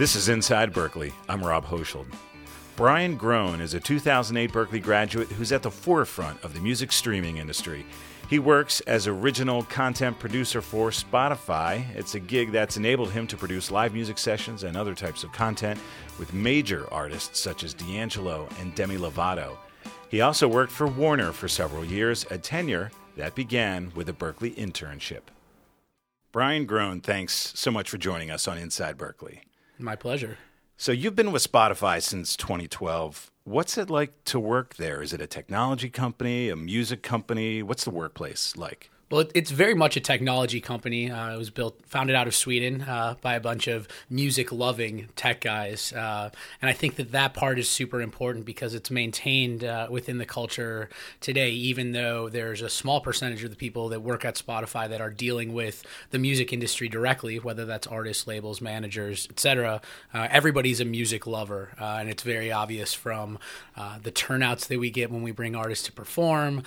This 0.00 0.16
is 0.16 0.30
Inside 0.30 0.72
Berklee. 0.72 1.12
I'm 1.28 1.44
Rob 1.44 1.66
Hochschild. 1.66 2.06
Bryan 2.74 3.18
Grone 3.18 3.60
is 3.60 3.74
a 3.74 3.80
2008 3.80 4.50
Berklee 4.50 4.82
graduate 4.82 5.28
who's 5.28 5.52
at 5.52 5.62
the 5.62 5.70
forefront 5.70 6.42
of 6.42 6.54
the 6.54 6.60
music 6.60 6.90
streaming 6.90 7.36
industry. 7.36 7.84
He 8.30 8.38
works 8.38 8.80
as 8.86 9.06
original 9.06 9.64
content 9.64 10.18
producer 10.18 10.62
for 10.62 10.88
Spotify. 10.88 11.84
It's 11.94 12.14
a 12.14 12.18
gig 12.18 12.50
that's 12.50 12.78
enabled 12.78 13.10
him 13.10 13.26
to 13.26 13.36
produce 13.36 13.70
live 13.70 13.92
music 13.92 14.16
sessions 14.16 14.62
and 14.62 14.74
other 14.74 14.94
types 14.94 15.22
of 15.22 15.32
content 15.32 15.78
with 16.18 16.32
major 16.32 16.90
artists 16.90 17.38
such 17.38 17.62
as 17.62 17.74
D'Angelo 17.74 18.48
and 18.58 18.74
Demi 18.74 18.96
Lovato. 18.96 19.58
He 20.08 20.22
also 20.22 20.48
worked 20.48 20.72
for 20.72 20.86
Warner 20.86 21.30
for 21.30 21.46
several 21.46 21.84
years, 21.84 22.24
a 22.30 22.38
tenure 22.38 22.90
that 23.18 23.34
began 23.34 23.92
with 23.94 24.08
a 24.08 24.14
Berklee 24.14 24.56
internship. 24.56 25.24
Bryan 26.32 26.64
Grone, 26.64 27.02
thanks 27.02 27.52
so 27.54 27.70
much 27.70 27.90
for 27.90 27.98
joining 27.98 28.30
us 28.30 28.48
on 28.48 28.56
Inside 28.56 28.96
Berklee. 28.96 29.40
My 29.80 29.96
pleasure. 29.96 30.36
So 30.76 30.92
you've 30.92 31.16
been 31.16 31.32
with 31.32 31.50
Spotify 31.50 32.02
since 32.02 32.36
2012. 32.36 33.30
What's 33.44 33.78
it 33.78 33.88
like 33.88 34.24
to 34.24 34.38
work 34.38 34.76
there? 34.76 35.00
Is 35.00 35.12
it 35.12 35.20
a 35.20 35.26
technology 35.26 35.88
company, 35.88 36.50
a 36.50 36.56
music 36.56 37.02
company? 37.02 37.62
What's 37.62 37.84
the 37.84 37.90
workplace 37.90 38.56
like? 38.56 38.90
Well, 39.10 39.24
it's 39.34 39.50
very 39.50 39.74
much 39.74 39.96
a 39.96 40.00
technology 40.00 40.60
company. 40.60 41.10
Uh, 41.10 41.34
it 41.34 41.36
was 41.36 41.50
built, 41.50 41.84
founded 41.84 42.14
out 42.14 42.28
of 42.28 42.34
Sweden 42.34 42.82
uh, 42.82 43.16
by 43.20 43.34
a 43.34 43.40
bunch 43.40 43.66
of 43.66 43.88
music-loving 44.08 45.08
tech 45.16 45.40
guys, 45.40 45.92
uh, 45.92 46.30
and 46.62 46.68
I 46.68 46.72
think 46.72 46.94
that 46.94 47.10
that 47.10 47.34
part 47.34 47.58
is 47.58 47.68
super 47.68 48.00
important 48.00 48.44
because 48.44 48.72
it's 48.72 48.88
maintained 48.88 49.64
uh, 49.64 49.88
within 49.90 50.18
the 50.18 50.26
culture 50.26 50.88
today. 51.20 51.50
Even 51.50 51.90
though 51.90 52.28
there's 52.28 52.62
a 52.62 52.68
small 52.68 53.00
percentage 53.00 53.42
of 53.42 53.50
the 53.50 53.56
people 53.56 53.88
that 53.88 54.00
work 54.00 54.24
at 54.24 54.36
Spotify 54.36 54.88
that 54.88 55.00
are 55.00 55.10
dealing 55.10 55.54
with 55.54 55.84
the 56.12 56.18
music 56.20 56.52
industry 56.52 56.88
directly, 56.88 57.40
whether 57.40 57.64
that's 57.64 57.88
artists, 57.88 58.28
labels, 58.28 58.60
managers, 58.60 59.26
etc. 59.28 59.80
Uh, 60.14 60.28
everybody's 60.30 60.78
a 60.78 60.84
music 60.84 61.26
lover, 61.26 61.70
uh, 61.80 61.96
and 61.98 62.08
it's 62.08 62.22
very 62.22 62.52
obvious 62.52 62.94
from 62.94 63.40
the 64.02 64.12
turnouts 64.12 64.68
that 64.68 64.78
we 64.78 64.90
get 64.90 65.10
when 65.10 65.22
we 65.22 65.32
bring 65.32 65.56
artists 65.56 65.86
to 65.86 65.90
perform 65.90 66.62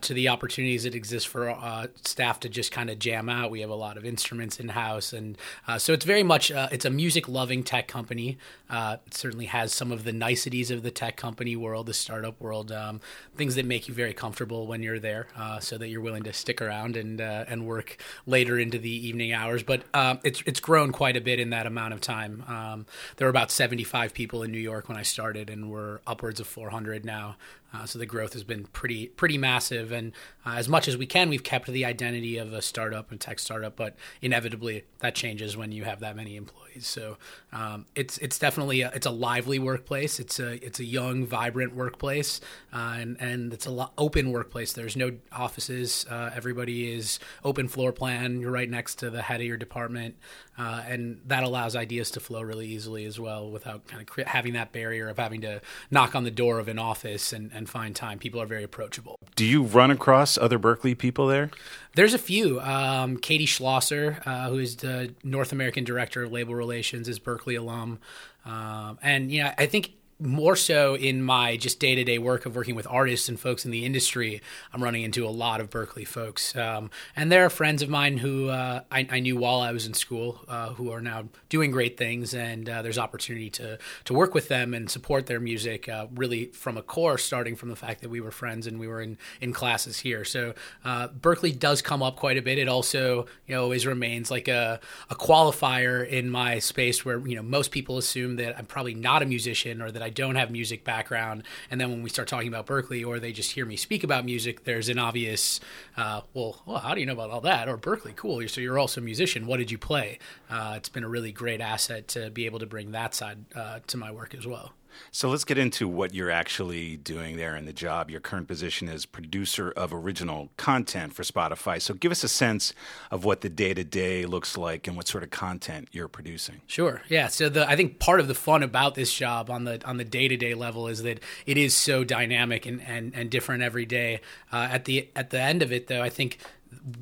to 0.00 0.14
the 0.14 0.28
opportunities 0.28 0.84
that 0.84 0.94
exist 0.94 1.28
for 1.28 1.50
uh, 1.82 1.86
staff 2.02 2.40
to 2.40 2.48
just 2.48 2.72
kind 2.72 2.90
of 2.90 2.98
jam 2.98 3.28
out. 3.28 3.50
We 3.50 3.60
have 3.60 3.70
a 3.70 3.74
lot 3.74 3.96
of 3.96 4.04
instruments 4.04 4.60
in 4.60 4.68
house, 4.70 5.12
and 5.12 5.36
uh, 5.66 5.78
so 5.78 5.92
it's 5.92 6.04
very 6.04 6.22
much 6.22 6.50
uh, 6.50 6.68
it's 6.70 6.84
a 6.84 6.90
music 6.90 7.28
loving 7.28 7.62
tech 7.62 7.88
company. 7.88 8.38
Uh, 8.70 8.96
it 9.06 9.14
certainly 9.14 9.46
has 9.46 9.72
some 9.72 9.92
of 9.92 10.04
the 10.04 10.12
niceties 10.12 10.70
of 10.70 10.82
the 10.82 10.90
tech 10.90 11.16
company 11.16 11.56
world, 11.56 11.86
the 11.86 11.94
startup 11.94 12.40
world, 12.40 12.72
um, 12.72 13.00
things 13.36 13.54
that 13.54 13.66
make 13.66 13.88
you 13.88 13.94
very 13.94 14.14
comfortable 14.14 14.66
when 14.66 14.82
you're 14.82 14.98
there, 14.98 15.28
uh, 15.36 15.60
so 15.60 15.78
that 15.78 15.88
you're 15.88 16.00
willing 16.00 16.22
to 16.22 16.32
stick 16.32 16.62
around 16.62 16.96
and 16.96 17.20
and 17.20 17.66
work 17.66 17.96
later 18.26 18.58
into 18.58 18.78
the 18.78 19.08
evening 19.08 19.32
hours. 19.32 19.62
But 19.62 19.82
it's 20.24 20.42
it's 20.46 20.60
grown 20.60 20.92
quite 20.92 21.16
a 21.16 21.20
bit 21.20 21.40
in 21.40 21.50
that 21.50 21.66
amount 21.66 21.94
of 21.94 22.00
time. 22.00 22.44
Um, 22.46 22.86
there 23.16 23.26
were 23.26 23.30
about 23.30 23.50
75 23.50 24.14
people 24.14 24.42
in 24.42 24.52
New 24.52 24.58
York 24.58 24.88
when 24.88 24.96
I 24.96 25.02
started, 25.02 25.50
and 25.50 25.70
we're 25.70 26.00
upwards 26.06 26.40
of 26.40 26.46
400 26.46 27.04
now. 27.04 27.36
Uh, 27.74 27.86
so 27.86 27.98
the 27.98 28.06
growth 28.06 28.32
has 28.34 28.44
been 28.44 28.64
pretty 28.66 29.06
pretty 29.06 29.38
massive, 29.38 29.92
and 29.92 30.12
uh, 30.44 30.54
as 30.56 30.68
much 30.68 30.88
as 30.88 30.96
we 30.96 31.06
can, 31.06 31.28
we've 31.28 31.44
kept 31.44 31.66
the 31.66 31.84
identity 31.84 32.36
of 32.36 32.52
a 32.52 32.60
startup 32.60 33.10
and 33.10 33.20
tech 33.20 33.38
startup. 33.38 33.76
But 33.76 33.96
inevitably, 34.20 34.84
that 34.98 35.14
changes 35.14 35.56
when 35.56 35.72
you 35.72 35.84
have 35.84 36.00
that 36.00 36.16
many 36.16 36.36
employees. 36.36 36.62
So 36.80 37.16
um, 37.52 37.86
it's 37.94 38.18
it's 38.18 38.38
definitely 38.38 38.82
a, 38.82 38.90
it's 38.94 39.06
a 39.06 39.10
lively 39.10 39.58
workplace. 39.58 40.18
It's 40.20 40.38
a 40.40 40.64
it's 40.64 40.80
a 40.80 40.84
young, 40.84 41.26
vibrant 41.26 41.74
workplace, 41.74 42.40
uh, 42.72 42.96
and 42.98 43.16
and 43.20 43.52
it's 43.52 43.66
a 43.66 43.70
lo- 43.70 43.90
open 43.98 44.32
workplace. 44.32 44.72
There's 44.72 44.96
no 44.96 45.12
offices. 45.32 46.06
Uh, 46.08 46.30
everybody 46.34 46.92
is 46.92 47.18
open 47.44 47.68
floor 47.68 47.92
plan. 47.92 48.40
You're 48.40 48.50
right 48.50 48.70
next 48.70 48.96
to 48.96 49.10
the 49.10 49.22
head 49.22 49.40
of 49.40 49.46
your 49.46 49.56
department, 49.56 50.16
uh, 50.58 50.82
and 50.86 51.20
that 51.26 51.42
allows 51.42 51.76
ideas 51.76 52.10
to 52.12 52.20
flow 52.20 52.42
really 52.42 52.66
easily 52.66 53.04
as 53.04 53.18
well, 53.20 53.50
without 53.50 53.86
kind 53.86 54.02
of 54.02 54.08
cre- 54.08 54.22
having 54.26 54.54
that 54.54 54.72
barrier 54.72 55.08
of 55.08 55.18
having 55.18 55.40
to 55.42 55.60
knock 55.90 56.14
on 56.14 56.24
the 56.24 56.30
door 56.30 56.58
of 56.58 56.68
an 56.68 56.78
office 56.78 57.32
and, 57.32 57.50
and 57.52 57.68
find 57.68 57.94
time. 57.94 58.18
People 58.18 58.40
are 58.40 58.46
very 58.46 58.64
approachable. 58.64 59.16
Do 59.36 59.44
you 59.44 59.62
run 59.62 59.90
across 59.90 60.38
other 60.38 60.58
Berklee 60.58 60.96
people 60.96 61.26
there? 61.26 61.50
There's 61.94 62.14
a 62.14 62.18
few. 62.18 62.58
Um, 62.60 63.18
Katie 63.18 63.46
Schlosser, 63.46 64.22
uh, 64.24 64.48
who 64.48 64.58
is 64.58 64.76
the 64.76 65.14
North 65.22 65.52
American 65.52 65.84
Director 65.84 66.22
of 66.22 66.32
Label 66.32 66.54
Relations, 66.62 67.08
is 67.08 67.18
Berklee 67.18 67.58
alum. 67.58 67.98
Um, 68.44 68.98
and, 69.02 69.30
you 69.32 69.42
know, 69.42 69.50
I 69.58 69.66
think 69.66 69.84
more 70.22 70.56
so 70.56 70.94
in 70.94 71.22
my 71.22 71.56
just 71.56 71.80
day 71.80 71.94
to 71.94 72.04
day 72.04 72.18
work 72.18 72.46
of 72.46 72.56
working 72.56 72.74
with 72.74 72.86
artists 72.88 73.28
and 73.28 73.38
folks 73.38 73.64
in 73.64 73.70
the 73.70 73.84
industry, 73.84 74.40
I'm 74.72 74.82
running 74.82 75.02
into 75.02 75.26
a 75.26 75.30
lot 75.30 75.60
of 75.60 75.70
Berklee 75.70 76.06
folks. 76.06 76.54
Um, 76.56 76.90
and 77.16 77.30
there 77.30 77.44
are 77.44 77.50
friends 77.50 77.82
of 77.82 77.88
mine 77.88 78.18
who 78.18 78.48
uh, 78.48 78.82
I, 78.90 79.06
I, 79.10 79.20
knew 79.20 79.36
while 79.36 79.60
I 79.60 79.72
was 79.72 79.86
in 79.86 79.94
school 79.94 80.40
uh, 80.48 80.70
who 80.70 80.90
are 80.90 81.00
now 81.00 81.28
doing 81.48 81.70
great 81.70 81.96
things. 81.96 82.34
And 82.34 82.68
uh, 82.68 82.82
there's 82.82 82.98
opportunity 82.98 83.50
to, 83.50 83.78
to 84.04 84.14
work 84.14 84.34
with 84.34 84.48
them 84.48 84.74
and 84.74 84.90
support 84.90 85.26
their 85.26 85.40
music 85.40 85.88
uh, 85.88 86.06
really 86.14 86.46
from 86.46 86.76
a 86.76 86.82
core, 86.82 87.18
starting 87.18 87.56
from 87.56 87.68
the 87.68 87.76
fact 87.76 88.00
that 88.02 88.10
we 88.10 88.20
were 88.20 88.30
friends 88.30 88.66
and 88.66 88.78
we 88.78 88.88
were 88.88 89.00
in, 89.00 89.18
in 89.40 89.52
classes 89.52 89.98
here. 89.98 90.24
So 90.24 90.54
uh, 90.84 91.08
Berklee 91.08 91.58
does 91.58 91.82
come 91.82 92.02
up 92.02 92.16
quite 92.16 92.36
a 92.36 92.42
bit. 92.42 92.58
It 92.58 92.68
also 92.68 93.26
you 93.46 93.54
know, 93.54 93.62
always 93.62 93.86
remains 93.86 94.30
like 94.30 94.48
a, 94.48 94.80
a 95.10 95.14
qualifier 95.14 96.06
in 96.06 96.30
my 96.30 96.58
space 96.58 97.04
where 97.04 97.18
you 97.26 97.36
know 97.36 97.42
most 97.42 97.70
people 97.70 97.98
assume 97.98 98.36
that 98.36 98.56
I'm 98.58 98.66
probably 98.66 98.94
not 98.94 99.22
a 99.22 99.26
musician 99.26 99.80
or 99.82 99.90
that 99.90 100.02
I 100.02 100.10
don't 100.12 100.36
have 100.36 100.50
music 100.50 100.84
background, 100.84 101.42
and 101.70 101.80
then 101.80 101.90
when 101.90 102.02
we 102.02 102.10
start 102.10 102.28
talking 102.28 102.48
about 102.48 102.66
Berklee, 102.66 103.06
or 103.06 103.18
they 103.18 103.32
just 103.32 103.52
hear 103.52 103.66
me 103.66 103.76
speak 103.76 104.04
about 104.04 104.24
music, 104.24 104.64
there's 104.64 104.88
an 104.88 104.98
obvious, 104.98 105.60
uh, 105.96 106.20
well, 106.34 106.62
well, 106.66 106.78
how 106.78 106.94
do 106.94 107.00
you 107.00 107.06
know 107.06 107.12
about 107.12 107.30
all 107.30 107.40
that? 107.40 107.68
Or 107.68 107.76
Berklee, 107.76 108.14
cool. 108.14 108.46
So 108.48 108.60
you're 108.60 108.78
also 108.78 109.00
a 109.00 109.04
musician. 109.04 109.46
What 109.46 109.56
did 109.58 109.70
you 109.70 109.78
play? 109.78 110.18
Uh, 110.50 110.74
it's 110.76 110.88
been 110.88 111.04
a 111.04 111.08
really 111.08 111.32
great 111.32 111.60
asset 111.60 112.08
to 112.08 112.30
be 112.30 112.46
able 112.46 112.58
to 112.60 112.66
bring 112.66 112.92
that 112.92 113.14
side 113.14 113.38
uh, 113.54 113.80
to 113.88 113.96
my 113.96 114.10
work 114.10 114.34
as 114.34 114.46
well. 114.46 114.72
So 115.10 115.28
let's 115.28 115.44
get 115.44 115.58
into 115.58 115.88
what 115.88 116.14
you're 116.14 116.30
actually 116.30 116.96
doing 116.96 117.36
there 117.36 117.56
in 117.56 117.66
the 117.66 117.72
job. 117.72 118.10
Your 118.10 118.20
current 118.20 118.48
position 118.48 118.88
is 118.88 119.06
producer 119.06 119.70
of 119.72 119.92
original 119.92 120.50
content 120.56 121.14
for 121.14 121.22
Spotify. 121.22 121.80
So 121.80 121.94
give 121.94 122.12
us 122.12 122.24
a 122.24 122.28
sense 122.28 122.74
of 123.10 123.24
what 123.24 123.40
the 123.40 123.48
day 123.48 123.74
to 123.74 123.84
day 123.84 124.24
looks 124.24 124.56
like 124.56 124.86
and 124.86 124.96
what 124.96 125.08
sort 125.08 125.24
of 125.24 125.30
content 125.30 125.88
you're 125.92 126.08
producing. 126.08 126.60
Sure. 126.66 127.02
Yeah. 127.08 127.28
So 127.28 127.48
the 127.48 127.68
I 127.68 127.76
think 127.76 127.98
part 127.98 128.20
of 128.20 128.28
the 128.28 128.34
fun 128.34 128.62
about 128.62 128.94
this 128.94 129.12
job 129.12 129.50
on 129.50 129.64
the 129.64 129.84
on 129.86 129.96
the 129.96 130.04
day 130.04 130.28
to 130.28 130.36
day 130.36 130.54
level 130.54 130.88
is 130.88 131.02
that 131.02 131.20
it 131.46 131.56
is 131.56 131.76
so 131.76 132.04
dynamic 132.04 132.66
and, 132.66 132.82
and, 132.82 133.14
and 133.14 133.30
different 133.30 133.62
every 133.62 133.86
day. 133.86 134.20
Uh, 134.52 134.68
at 134.70 134.84
the 134.84 135.08
at 135.14 135.30
the 135.30 135.40
end 135.40 135.62
of 135.62 135.72
it, 135.72 135.86
though, 135.86 136.02
I 136.02 136.08
think 136.08 136.38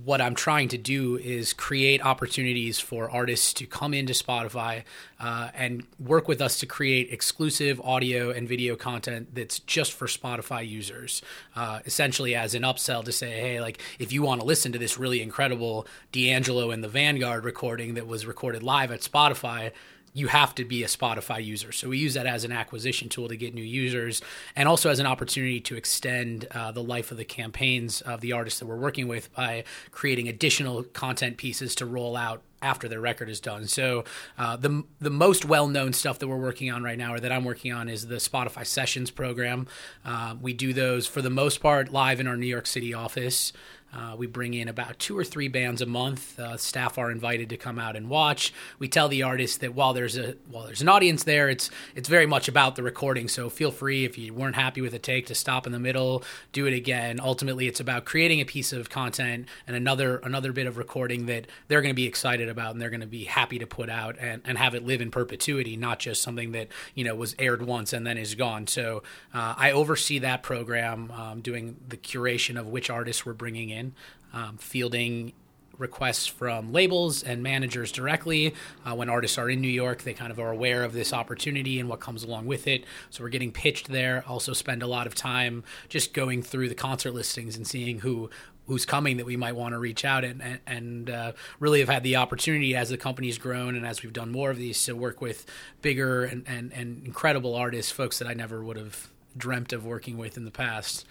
what 0.04 0.20
I'm 0.20 0.34
trying 0.34 0.68
to 0.68 0.78
do 0.78 1.16
is 1.16 1.52
create 1.52 2.04
opportunities 2.04 2.78
for 2.78 3.10
artists 3.10 3.52
to 3.54 3.66
come 3.66 3.94
into 3.94 4.12
Spotify 4.12 4.84
uh, 5.18 5.50
and 5.54 5.84
work 5.98 6.28
with 6.28 6.40
us 6.40 6.58
to 6.60 6.66
create 6.66 7.12
exclusive 7.12 7.80
audio 7.82 8.30
and 8.30 8.48
video 8.48 8.76
content 8.76 9.34
that's 9.34 9.58
just 9.60 9.92
for 9.92 10.06
Spotify 10.06 10.66
users. 10.66 11.22
Uh, 11.54 11.80
essentially, 11.84 12.34
as 12.34 12.54
an 12.54 12.62
upsell 12.62 13.04
to 13.04 13.12
say, 13.12 13.40
hey, 13.40 13.60
like 13.60 13.80
if 13.98 14.12
you 14.12 14.22
want 14.22 14.40
to 14.40 14.46
listen 14.46 14.72
to 14.72 14.78
this 14.78 14.98
really 14.98 15.22
incredible 15.22 15.86
D'Angelo 16.12 16.70
and 16.70 16.84
the 16.84 16.88
Vanguard 16.88 17.44
recording 17.44 17.94
that 17.94 18.06
was 18.06 18.26
recorded 18.26 18.62
live 18.62 18.90
at 18.90 19.00
Spotify 19.00 19.72
you 20.12 20.26
have 20.28 20.54
to 20.56 20.64
be 20.64 20.82
a 20.82 20.86
Spotify 20.86 21.44
user. 21.44 21.72
So 21.72 21.88
we 21.88 21.98
use 21.98 22.14
that 22.14 22.26
as 22.26 22.44
an 22.44 22.52
acquisition 22.52 23.08
tool 23.08 23.28
to 23.28 23.36
get 23.36 23.54
new 23.54 23.62
users 23.62 24.20
and 24.56 24.68
also 24.68 24.90
as 24.90 24.98
an 24.98 25.06
opportunity 25.06 25.60
to 25.60 25.76
extend 25.76 26.46
uh, 26.50 26.72
the 26.72 26.82
life 26.82 27.10
of 27.10 27.16
the 27.16 27.24
campaigns 27.24 28.00
of 28.00 28.20
the 28.20 28.32
artists 28.32 28.58
that 28.60 28.66
we're 28.66 28.76
working 28.76 29.06
with 29.06 29.32
by 29.34 29.64
creating 29.90 30.28
additional 30.28 30.82
content 30.82 31.36
pieces 31.36 31.74
to 31.76 31.86
roll 31.86 32.16
out 32.16 32.42
after 32.62 32.88
their 32.88 33.00
record 33.00 33.28
is 33.28 33.40
done. 33.40 33.66
So 33.66 34.04
uh, 34.38 34.56
the 34.56 34.84
the 35.00 35.10
most 35.10 35.44
well 35.44 35.68
known 35.68 35.92
stuff 35.92 36.18
that 36.18 36.28
we're 36.28 36.36
working 36.36 36.70
on 36.70 36.82
right 36.82 36.98
now, 36.98 37.14
or 37.14 37.20
that 37.20 37.32
I'm 37.32 37.44
working 37.44 37.72
on, 37.72 37.88
is 37.88 38.06
the 38.06 38.16
Spotify 38.16 38.66
Sessions 38.66 39.10
program. 39.10 39.66
Uh, 40.04 40.36
we 40.40 40.52
do 40.52 40.72
those 40.72 41.06
for 41.06 41.22
the 41.22 41.30
most 41.30 41.60
part 41.60 41.92
live 41.92 42.20
in 42.20 42.26
our 42.26 42.36
New 42.36 42.46
York 42.46 42.66
City 42.66 42.94
office. 42.94 43.52
Uh, 43.92 44.14
we 44.16 44.26
bring 44.26 44.54
in 44.54 44.68
about 44.68 44.98
two 44.98 45.18
or 45.18 45.24
three 45.24 45.48
bands 45.48 45.82
a 45.82 45.86
month. 45.86 46.38
Uh, 46.38 46.56
staff 46.56 46.96
are 46.96 47.10
invited 47.10 47.48
to 47.48 47.56
come 47.56 47.78
out 47.78 47.96
and 47.96 48.08
watch. 48.08 48.52
We 48.78 48.88
tell 48.88 49.08
the 49.08 49.24
artists 49.24 49.58
that 49.58 49.74
while 49.74 49.92
there's 49.92 50.16
a 50.16 50.36
while 50.48 50.64
there's 50.64 50.80
an 50.80 50.88
audience 50.88 51.24
there, 51.24 51.48
it's 51.48 51.70
it's 51.96 52.08
very 52.08 52.26
much 52.26 52.46
about 52.46 52.76
the 52.76 52.84
recording. 52.84 53.26
So 53.26 53.50
feel 53.50 53.72
free 53.72 54.04
if 54.04 54.16
you 54.16 54.32
weren't 54.32 54.54
happy 54.54 54.80
with 54.80 54.94
a 54.94 54.98
take 54.98 55.26
to 55.26 55.34
stop 55.34 55.66
in 55.66 55.72
the 55.72 55.80
middle, 55.80 56.22
do 56.52 56.66
it 56.66 56.74
again. 56.74 57.18
Ultimately, 57.20 57.66
it's 57.66 57.80
about 57.80 58.04
creating 58.04 58.40
a 58.40 58.44
piece 58.44 58.72
of 58.72 58.90
content 58.90 59.48
and 59.66 59.76
another 59.76 60.18
another 60.18 60.52
bit 60.52 60.68
of 60.68 60.76
recording 60.76 61.26
that 61.26 61.48
they're 61.66 61.82
going 61.82 61.94
to 61.94 61.96
be 62.00 62.06
excited 62.06 62.48
about 62.50 62.72
and 62.72 62.80
they're 62.80 62.90
going 62.90 63.00
to 63.00 63.06
be 63.06 63.24
happy 63.24 63.58
to 63.58 63.66
put 63.66 63.88
out 63.88 64.16
and, 64.18 64.42
and 64.44 64.58
have 64.58 64.74
it 64.74 64.84
live 64.84 65.00
in 65.00 65.10
perpetuity, 65.10 65.76
not 65.76 65.98
just 65.98 66.22
something 66.22 66.52
that 66.52 66.68
you 66.94 67.04
know 67.04 67.14
was 67.14 67.34
aired 67.38 67.62
once 67.62 67.92
and 67.92 68.06
then 68.06 68.18
is 68.18 68.34
gone. 68.34 68.66
So 68.66 69.02
uh, 69.32 69.54
I 69.56 69.72
oversee 69.72 70.18
that 70.20 70.42
program, 70.42 71.10
um, 71.12 71.40
doing 71.40 71.76
the 71.88 71.96
curation 71.96 72.58
of 72.58 72.66
which 72.66 72.90
artists 72.90 73.24
we're 73.24 73.32
bringing 73.32 73.70
in 73.70 73.94
um, 74.32 74.56
fielding 74.58 75.32
requests 75.78 76.26
from 76.26 76.72
labels 76.72 77.22
and 77.22 77.42
managers 77.42 77.90
directly. 77.90 78.54
Uh, 78.84 78.94
when 78.94 79.08
artists 79.08 79.38
are 79.38 79.48
in 79.48 79.60
New 79.60 79.68
York, 79.68 80.02
they 80.02 80.12
kind 80.12 80.30
of 80.30 80.38
are 80.38 80.50
aware 80.50 80.84
of 80.84 80.92
this 80.92 81.12
opportunity 81.12 81.80
and 81.80 81.88
what 81.88 82.00
comes 82.00 82.22
along 82.22 82.46
with 82.46 82.66
it. 82.66 82.84
So 83.08 83.24
we're 83.24 83.30
getting 83.30 83.50
pitched 83.50 83.88
there. 83.88 84.22
Also, 84.28 84.52
spend 84.52 84.82
a 84.82 84.86
lot 84.86 85.06
of 85.06 85.14
time 85.14 85.64
just 85.88 86.12
going 86.12 86.42
through 86.42 86.68
the 86.68 86.74
concert 86.74 87.12
listings 87.12 87.56
and 87.56 87.66
seeing 87.66 88.00
who 88.00 88.28
who's 88.70 88.86
coming 88.86 89.16
that 89.16 89.26
we 89.26 89.36
might 89.36 89.56
want 89.56 89.74
to 89.74 89.78
reach 89.78 90.04
out 90.04 90.24
and 90.24 90.60
and, 90.64 91.10
uh, 91.10 91.32
really 91.58 91.80
have 91.80 91.88
had 91.88 92.04
the 92.04 92.14
opportunity 92.14 92.76
as 92.76 92.88
the 92.88 92.96
company's 92.96 93.36
grown 93.36 93.74
and 93.74 93.84
as 93.84 94.02
we've 94.04 94.12
done 94.12 94.30
more 94.30 94.48
of 94.48 94.56
these 94.56 94.82
to 94.84 94.92
work 94.94 95.20
with 95.20 95.44
bigger 95.82 96.22
and, 96.22 96.44
and, 96.46 96.72
and 96.72 97.04
incredible 97.04 97.56
artists, 97.56 97.90
folks 97.90 98.20
that 98.20 98.28
I 98.28 98.32
never 98.32 98.62
would 98.62 98.76
have 98.76 99.08
dreamt 99.36 99.72
of 99.72 99.84
working 99.84 100.16
with 100.16 100.36
in 100.36 100.44
the 100.44 100.52
past. 100.52 101.04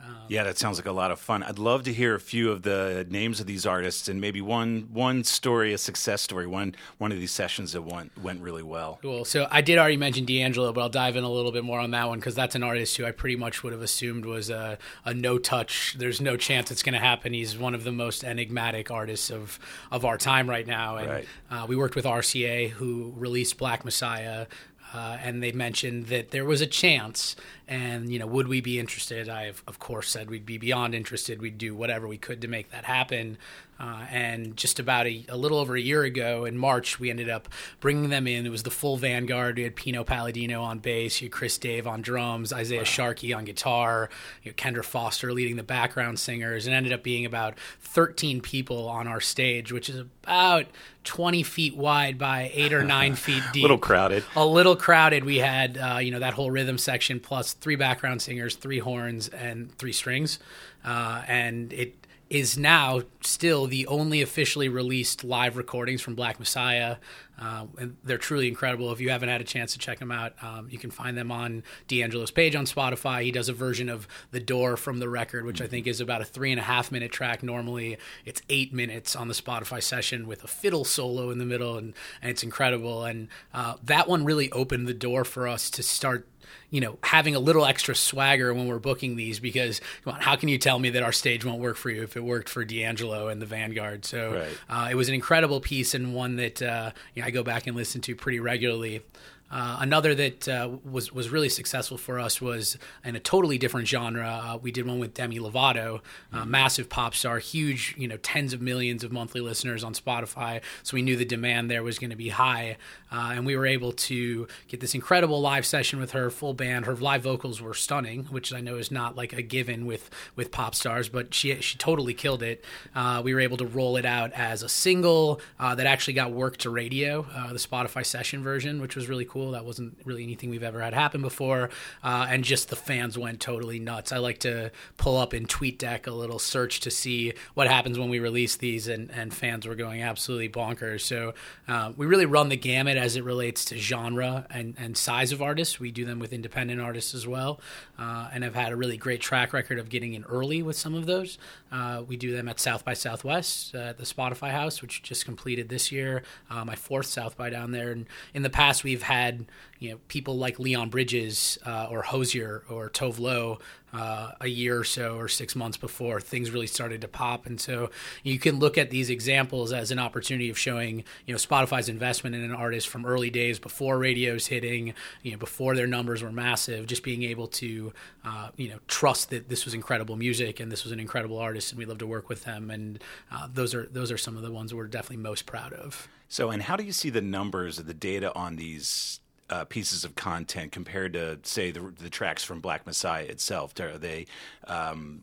Um, 0.00 0.14
yeah, 0.28 0.44
that 0.44 0.58
sounds 0.58 0.78
like 0.78 0.86
a 0.86 0.92
lot 0.92 1.10
of 1.10 1.18
fun. 1.18 1.42
I'd 1.42 1.58
love 1.58 1.84
to 1.84 1.92
hear 1.92 2.14
a 2.14 2.20
few 2.20 2.50
of 2.50 2.62
the 2.62 3.06
names 3.08 3.40
of 3.40 3.46
these 3.46 3.64
artists 3.66 4.08
and 4.08 4.20
maybe 4.20 4.40
one 4.40 4.88
one 4.92 5.24
story, 5.24 5.72
a 5.72 5.78
success 5.78 6.22
story, 6.22 6.46
one 6.46 6.74
one 6.98 7.12
of 7.12 7.18
these 7.18 7.30
sessions 7.30 7.72
that 7.72 7.82
went 7.82 8.12
went 8.22 8.40
really 8.42 8.62
well. 8.62 8.98
Cool. 9.02 9.24
So 9.24 9.48
I 9.50 9.62
did 9.62 9.78
already 9.78 9.96
mention 9.96 10.24
D'Angelo, 10.24 10.72
but 10.72 10.80
I'll 10.80 10.88
dive 10.88 11.16
in 11.16 11.24
a 11.24 11.30
little 11.30 11.52
bit 11.52 11.64
more 11.64 11.80
on 11.80 11.90
that 11.92 12.08
one 12.08 12.18
because 12.18 12.34
that's 12.34 12.54
an 12.54 12.62
artist 12.62 12.96
who 12.96 13.04
I 13.04 13.10
pretty 13.10 13.36
much 13.36 13.62
would 13.62 13.72
have 13.72 13.82
assumed 13.82 14.26
was 14.26 14.50
a, 14.50 14.78
a 15.04 15.14
no 15.14 15.38
touch. 15.38 15.96
There's 15.98 16.20
no 16.20 16.36
chance 16.36 16.70
it's 16.70 16.82
going 16.82 16.94
to 16.94 16.98
happen. 16.98 17.32
He's 17.32 17.56
one 17.56 17.74
of 17.74 17.84
the 17.84 17.92
most 17.92 18.22
enigmatic 18.22 18.90
artists 18.90 19.30
of 19.30 19.58
of 19.90 20.04
our 20.04 20.18
time 20.18 20.48
right 20.48 20.66
now, 20.66 20.96
and 20.96 21.08
right. 21.08 21.26
Uh, 21.50 21.66
we 21.68 21.76
worked 21.76 21.96
with 21.96 22.04
RCA 22.04 22.70
who 22.70 23.12
released 23.16 23.56
Black 23.58 23.84
Messiah. 23.84 24.46
Uh, 24.94 25.18
and 25.22 25.42
they 25.42 25.52
mentioned 25.52 26.06
that 26.06 26.30
there 26.30 26.44
was 26.44 26.60
a 26.60 26.66
chance. 26.66 27.36
And 27.68 28.12
you 28.12 28.18
know 28.18 28.26
would 28.26 28.48
we 28.48 28.60
be 28.60 28.78
interested? 28.78 29.28
I 29.28 29.44
have, 29.44 29.62
of 29.66 29.78
course 29.78 30.08
said 30.08 30.30
we'd 30.30 30.46
be 30.46 30.58
beyond 30.58 30.94
interested. 30.94 31.40
We'd 31.40 31.58
do 31.58 31.74
whatever 31.74 32.06
we 32.06 32.18
could 32.18 32.40
to 32.42 32.48
make 32.48 32.70
that 32.70 32.84
happen 32.84 33.38
uh, 33.78 34.06
and 34.10 34.56
just 34.56 34.78
about 34.78 35.06
a, 35.06 35.24
a, 35.28 35.36
little 35.36 35.58
over 35.58 35.76
a 35.76 35.80
year 35.80 36.02
ago 36.02 36.46
in 36.46 36.56
March, 36.56 36.98
we 36.98 37.10
ended 37.10 37.28
up 37.28 37.48
bringing 37.78 38.08
them 38.08 38.26
in. 38.26 38.46
It 38.46 38.50
was 38.50 38.62
the 38.62 38.70
full 38.70 38.96
Vanguard. 38.96 39.56
We 39.56 39.64
had 39.64 39.76
Pino 39.76 40.02
Palladino 40.02 40.62
on 40.62 40.78
bass, 40.78 41.20
you 41.20 41.26
had 41.26 41.32
Chris 41.32 41.58
Dave 41.58 41.86
on 41.86 42.00
drums, 42.00 42.52
Isaiah 42.52 42.80
wow. 42.80 42.84
Sharkey 42.84 43.34
on 43.34 43.44
guitar, 43.44 44.08
you 44.42 44.50
know, 44.50 44.54
Kendra 44.54 44.84
Foster 44.84 45.32
leading 45.32 45.56
the 45.56 45.62
background 45.62 46.18
singers, 46.18 46.66
and 46.66 46.74
ended 46.74 46.92
up 46.92 47.02
being 47.02 47.26
about 47.26 47.58
13 47.82 48.40
people 48.40 48.88
on 48.88 49.06
our 49.06 49.20
stage, 49.20 49.72
which 49.72 49.90
is 49.90 49.96
about 49.98 50.66
20 51.04 51.42
feet 51.42 51.76
wide 51.76 52.18
by 52.18 52.50
eight 52.54 52.72
or 52.72 52.82
nine 52.82 53.14
feet 53.16 53.42
deep. 53.52 53.60
a 53.60 53.64
little 53.64 53.78
crowded. 53.78 54.24
A 54.34 54.46
little 54.46 54.76
crowded. 54.76 55.24
We 55.24 55.36
had, 55.36 55.76
uh, 55.76 55.98
you 55.98 56.10
know, 56.10 56.18
that 56.20 56.32
whole 56.34 56.50
rhythm 56.50 56.78
section 56.78 57.20
plus 57.20 57.52
three 57.52 57.76
background 57.76 58.22
singers, 58.22 58.56
three 58.56 58.78
horns, 58.78 59.28
and 59.28 59.76
three 59.76 59.92
strings. 59.92 60.38
Uh, 60.82 61.22
and 61.26 61.72
it 61.72 62.05
is 62.28 62.58
now 62.58 63.02
still 63.22 63.66
the 63.66 63.86
only 63.86 64.20
officially 64.20 64.68
released 64.68 65.22
live 65.22 65.56
recordings 65.56 66.02
from 66.02 66.14
Black 66.14 66.38
Messiah. 66.38 66.96
Uh, 67.38 67.66
and 67.78 67.96
they're 68.02 68.16
truly 68.16 68.48
incredible. 68.48 68.90
If 68.92 69.00
you 69.00 69.10
haven't 69.10 69.28
had 69.28 69.42
a 69.42 69.44
chance 69.44 69.74
to 69.74 69.78
check 69.78 69.98
them 69.98 70.10
out, 70.10 70.32
um, 70.42 70.68
you 70.70 70.78
can 70.78 70.90
find 70.90 71.18
them 71.18 71.30
on 71.30 71.62
D'Angelo's 71.86 72.30
page 72.30 72.56
on 72.56 72.64
Spotify. 72.64 73.22
He 73.22 73.30
does 73.30 73.50
a 73.50 73.52
version 73.52 73.90
of 73.90 74.08
The 74.30 74.40
Door 74.40 74.78
from 74.78 75.00
the 75.00 75.08
record, 75.08 75.44
which 75.44 75.60
I 75.60 75.66
think 75.66 75.86
is 75.86 76.00
about 76.00 76.22
a 76.22 76.24
three 76.24 76.50
and 76.50 76.58
a 76.58 76.64
half 76.64 76.90
minute 76.90 77.12
track. 77.12 77.42
Normally, 77.42 77.98
it's 78.24 78.40
eight 78.48 78.72
minutes 78.72 79.14
on 79.14 79.28
the 79.28 79.34
Spotify 79.34 79.82
session 79.82 80.26
with 80.26 80.44
a 80.44 80.48
fiddle 80.48 80.84
solo 80.84 81.30
in 81.30 81.38
the 81.38 81.44
middle, 81.44 81.76
and, 81.76 81.92
and 82.22 82.30
it's 82.30 82.42
incredible. 82.42 83.04
And 83.04 83.28
uh, 83.52 83.74
that 83.84 84.08
one 84.08 84.24
really 84.24 84.50
opened 84.52 84.88
the 84.88 84.94
door 84.94 85.24
for 85.24 85.46
us 85.46 85.68
to 85.70 85.82
start 85.82 86.26
you 86.70 86.80
know, 86.80 86.98
having 87.02 87.34
a 87.34 87.38
little 87.38 87.64
extra 87.64 87.94
swagger 87.94 88.52
when 88.52 88.66
we're 88.66 88.78
booking 88.78 89.16
these 89.16 89.40
because 89.40 89.80
on, 90.04 90.20
how 90.20 90.36
can 90.36 90.48
you 90.48 90.58
tell 90.58 90.78
me 90.78 90.90
that 90.90 91.02
our 91.02 91.12
stage 91.12 91.44
won't 91.44 91.60
work 91.60 91.76
for 91.76 91.90
you 91.90 92.02
if 92.02 92.16
it 92.16 92.24
worked 92.24 92.48
for 92.48 92.64
D'Angelo 92.64 93.28
and 93.28 93.40
the 93.40 93.46
Vanguard? 93.46 94.04
So 94.04 94.34
right. 94.34 94.58
uh, 94.68 94.88
it 94.90 94.94
was 94.94 95.08
an 95.08 95.14
incredible 95.14 95.60
piece 95.60 95.94
and 95.94 96.14
one 96.14 96.36
that 96.36 96.60
uh, 96.60 96.90
you 97.14 97.22
know, 97.22 97.28
I 97.28 97.30
go 97.30 97.42
back 97.42 97.66
and 97.66 97.76
listen 97.76 98.00
to 98.02 98.16
pretty 98.16 98.40
regularly. 98.40 99.02
Uh, 99.48 99.76
another 99.80 100.12
that 100.12 100.48
uh, 100.48 100.68
was 100.84 101.12
was 101.12 101.28
really 101.28 101.48
successful 101.48 101.96
for 101.96 102.18
us 102.18 102.40
was 102.40 102.76
in 103.04 103.14
a 103.14 103.20
totally 103.20 103.58
different 103.58 103.86
genre. 103.86 104.42
Uh, 104.44 104.58
we 104.58 104.72
did 104.72 104.84
one 104.86 104.98
with 104.98 105.14
Demi 105.14 105.38
Lovato, 105.38 106.00
mm-hmm. 106.32 106.50
massive 106.50 106.88
pop 106.88 107.14
star, 107.14 107.38
huge, 107.38 107.94
you 107.96 108.08
know, 108.08 108.16
tens 108.16 108.52
of 108.52 108.60
millions 108.60 109.04
of 109.04 109.12
monthly 109.12 109.40
listeners 109.40 109.84
on 109.84 109.94
Spotify. 109.94 110.60
So 110.82 110.96
we 110.96 111.02
knew 111.02 111.16
the 111.16 111.24
demand 111.24 111.70
there 111.70 111.84
was 111.84 112.00
going 112.00 112.10
to 112.10 112.16
be 112.16 112.30
high, 112.30 112.76
uh, 113.12 113.34
and 113.34 113.46
we 113.46 113.56
were 113.56 113.66
able 113.66 113.92
to 113.92 114.48
get 114.66 114.80
this 114.80 114.96
incredible 114.96 115.40
live 115.40 115.64
session 115.64 116.00
with 116.00 116.10
her, 116.10 116.28
full 116.28 116.54
band. 116.54 116.84
Her 116.86 116.96
live 116.96 117.22
vocals 117.22 117.60
were 117.60 117.74
stunning, 117.74 118.24
which 118.24 118.52
I 118.52 118.60
know 118.60 118.76
is 118.76 118.90
not 118.90 119.14
like 119.14 119.32
a 119.32 119.42
given 119.42 119.86
with 119.86 120.10
with 120.34 120.50
pop 120.50 120.74
stars, 120.74 121.08
but 121.08 121.34
she 121.34 121.54
she 121.60 121.78
totally 121.78 122.14
killed 122.14 122.42
it. 122.42 122.64
Uh, 122.96 123.22
we 123.24 123.32
were 123.32 123.40
able 123.40 123.58
to 123.58 123.66
roll 123.66 123.96
it 123.96 124.04
out 124.04 124.32
as 124.32 124.64
a 124.64 124.68
single 124.68 125.40
that 125.60 125.86
actually 125.86 126.14
got 126.14 126.32
worked 126.32 126.60
to 126.60 126.70
radio, 126.70 127.22
the 127.52 127.58
Spotify 127.58 128.04
session 128.04 128.42
version, 128.42 128.80
which 128.80 128.96
was 128.96 129.08
really 129.08 129.24
cool 129.24 129.35
cool. 129.36 129.50
That 129.50 129.66
wasn't 129.66 129.98
really 130.06 130.22
anything 130.22 130.48
we've 130.48 130.62
ever 130.62 130.80
had 130.80 130.94
happen 130.94 131.20
before. 131.20 131.68
Uh, 132.02 132.26
and 132.30 132.42
just 132.42 132.70
the 132.70 132.76
fans 132.76 133.18
went 133.18 133.38
totally 133.38 133.78
nuts. 133.78 134.10
I 134.10 134.16
like 134.16 134.38
to 134.38 134.70
pull 134.96 135.18
up 135.18 135.34
in 135.34 135.44
TweetDeck 135.44 136.06
a 136.06 136.10
little 136.10 136.38
search 136.38 136.80
to 136.80 136.90
see 136.90 137.34
what 137.52 137.68
happens 137.68 137.98
when 137.98 138.08
we 138.08 138.18
release 138.18 138.56
these, 138.56 138.88
and, 138.88 139.10
and 139.10 139.34
fans 139.34 139.66
were 139.66 139.74
going 139.74 140.00
absolutely 140.02 140.48
bonkers. 140.48 141.02
So 141.02 141.34
uh, 141.68 141.92
we 141.98 142.06
really 142.06 142.24
run 142.24 142.48
the 142.48 142.56
gamut 142.56 142.96
as 142.96 143.14
it 143.14 143.24
relates 143.24 143.66
to 143.66 143.76
genre 143.76 144.46
and, 144.48 144.74
and 144.78 144.96
size 144.96 145.32
of 145.32 145.42
artists. 145.42 145.78
We 145.78 145.90
do 145.90 146.06
them 146.06 146.18
with 146.18 146.32
independent 146.32 146.80
artists 146.80 147.14
as 147.14 147.26
well, 147.26 147.60
uh, 147.98 148.28
and 148.32 148.44
have 148.44 148.54
had 148.54 148.72
a 148.72 148.76
really 148.76 148.96
great 148.96 149.20
track 149.20 149.52
record 149.52 149.78
of 149.78 149.88
getting 149.88 150.14
in 150.14 150.24
early 150.24 150.62
with 150.62 150.76
some 150.76 150.94
of 150.94 151.06
those. 151.06 151.38
Uh, 151.72 152.02
we 152.06 152.16
do 152.16 152.32
them 152.34 152.48
at 152.48 152.60
South 152.60 152.84
by 152.84 152.94
Southwest 152.94 153.74
uh, 153.74 153.78
at 153.78 153.98
the 153.98 154.04
Spotify 154.04 154.50
House, 154.50 154.82
which 154.82 155.02
just 155.02 155.24
completed 155.24 155.68
this 155.68 155.90
year, 155.90 156.22
uh, 156.50 156.64
my 156.64 156.74
fourth 156.74 157.06
South 157.06 157.36
by 157.36 157.50
down 157.50 157.72
there. 157.72 157.90
And 157.90 158.06
in 158.34 158.42
the 158.42 158.50
past, 158.50 158.84
we've 158.84 159.02
had 159.02 159.46
you 159.78 159.90
know 159.90 159.98
people 160.08 160.36
like 160.36 160.58
Leon 160.58 160.90
Bridges 160.90 161.58
uh, 161.66 161.88
or 161.90 162.02
Hozier 162.02 162.64
or 162.68 162.90
Tove 162.90 163.18
Lo 163.18 163.58
uh, 163.96 164.32
a 164.42 164.46
year 164.46 164.78
or 164.78 164.84
so 164.84 165.16
or 165.16 165.26
six 165.26 165.56
months 165.56 165.78
before 165.78 166.20
things 166.20 166.50
really 166.50 166.66
started 166.66 167.00
to 167.00 167.08
pop. 167.08 167.46
And 167.46 167.58
so 167.58 167.90
you 168.22 168.38
can 168.38 168.58
look 168.58 168.76
at 168.76 168.90
these 168.90 169.08
examples 169.08 169.72
as 169.72 169.90
an 169.90 169.98
opportunity 169.98 170.50
of 170.50 170.58
showing 170.58 171.02
you 171.24 171.32
know 171.32 171.38
Spotify's 171.38 171.88
investment 171.88 172.36
in 172.36 172.42
an 172.42 172.52
artist 172.52 172.88
from 172.88 173.06
early 173.06 173.30
days 173.30 173.58
before 173.58 173.98
radio's 173.98 174.48
hitting, 174.48 174.92
you 175.22 175.32
know 175.32 175.38
before 175.38 175.74
their 175.74 175.86
numbers 175.86 176.22
were 176.22 176.32
massive, 176.32 176.86
just 176.86 177.02
being 177.02 177.22
able 177.22 177.46
to 177.46 177.92
uh, 178.24 178.50
you 178.56 178.68
know 178.68 178.78
trust 178.86 179.30
that 179.30 179.48
this 179.48 179.64
was 179.64 179.72
incredible 179.72 180.16
music 180.16 180.60
and 180.60 180.70
this 180.70 180.84
was 180.84 180.92
an 180.92 181.00
incredible 181.00 181.38
artist 181.38 181.72
and 181.72 181.78
we 181.78 181.86
love 181.86 181.98
to 181.98 182.06
work 182.06 182.28
with 182.28 182.44
them. 182.44 182.70
And 182.70 183.02
uh, 183.32 183.48
those 183.52 183.74
are 183.74 183.86
those 183.86 184.12
are 184.12 184.18
some 184.18 184.36
of 184.36 184.42
the 184.42 184.52
ones 184.52 184.74
we're 184.74 184.88
definitely 184.88 185.22
most 185.22 185.46
proud 185.46 185.72
of. 185.72 186.06
So, 186.28 186.50
and 186.50 186.62
how 186.62 186.76
do 186.76 186.84
you 186.84 186.92
see 186.92 187.08
the 187.08 187.22
numbers 187.22 187.78
the 187.78 187.94
data 187.94 188.34
on 188.34 188.56
these 188.56 189.20
uh, 189.50 189.64
pieces 189.64 190.04
of 190.04 190.14
content 190.14 190.72
compared 190.72 191.12
to, 191.12 191.38
say, 191.42 191.70
the, 191.70 191.92
the 191.98 192.10
tracks 192.10 192.44
from 192.44 192.60
Black 192.60 192.86
Messiah 192.86 193.24
itself? 193.24 193.78
Are 193.80 193.98
they 193.98 194.26
um, 194.66 195.22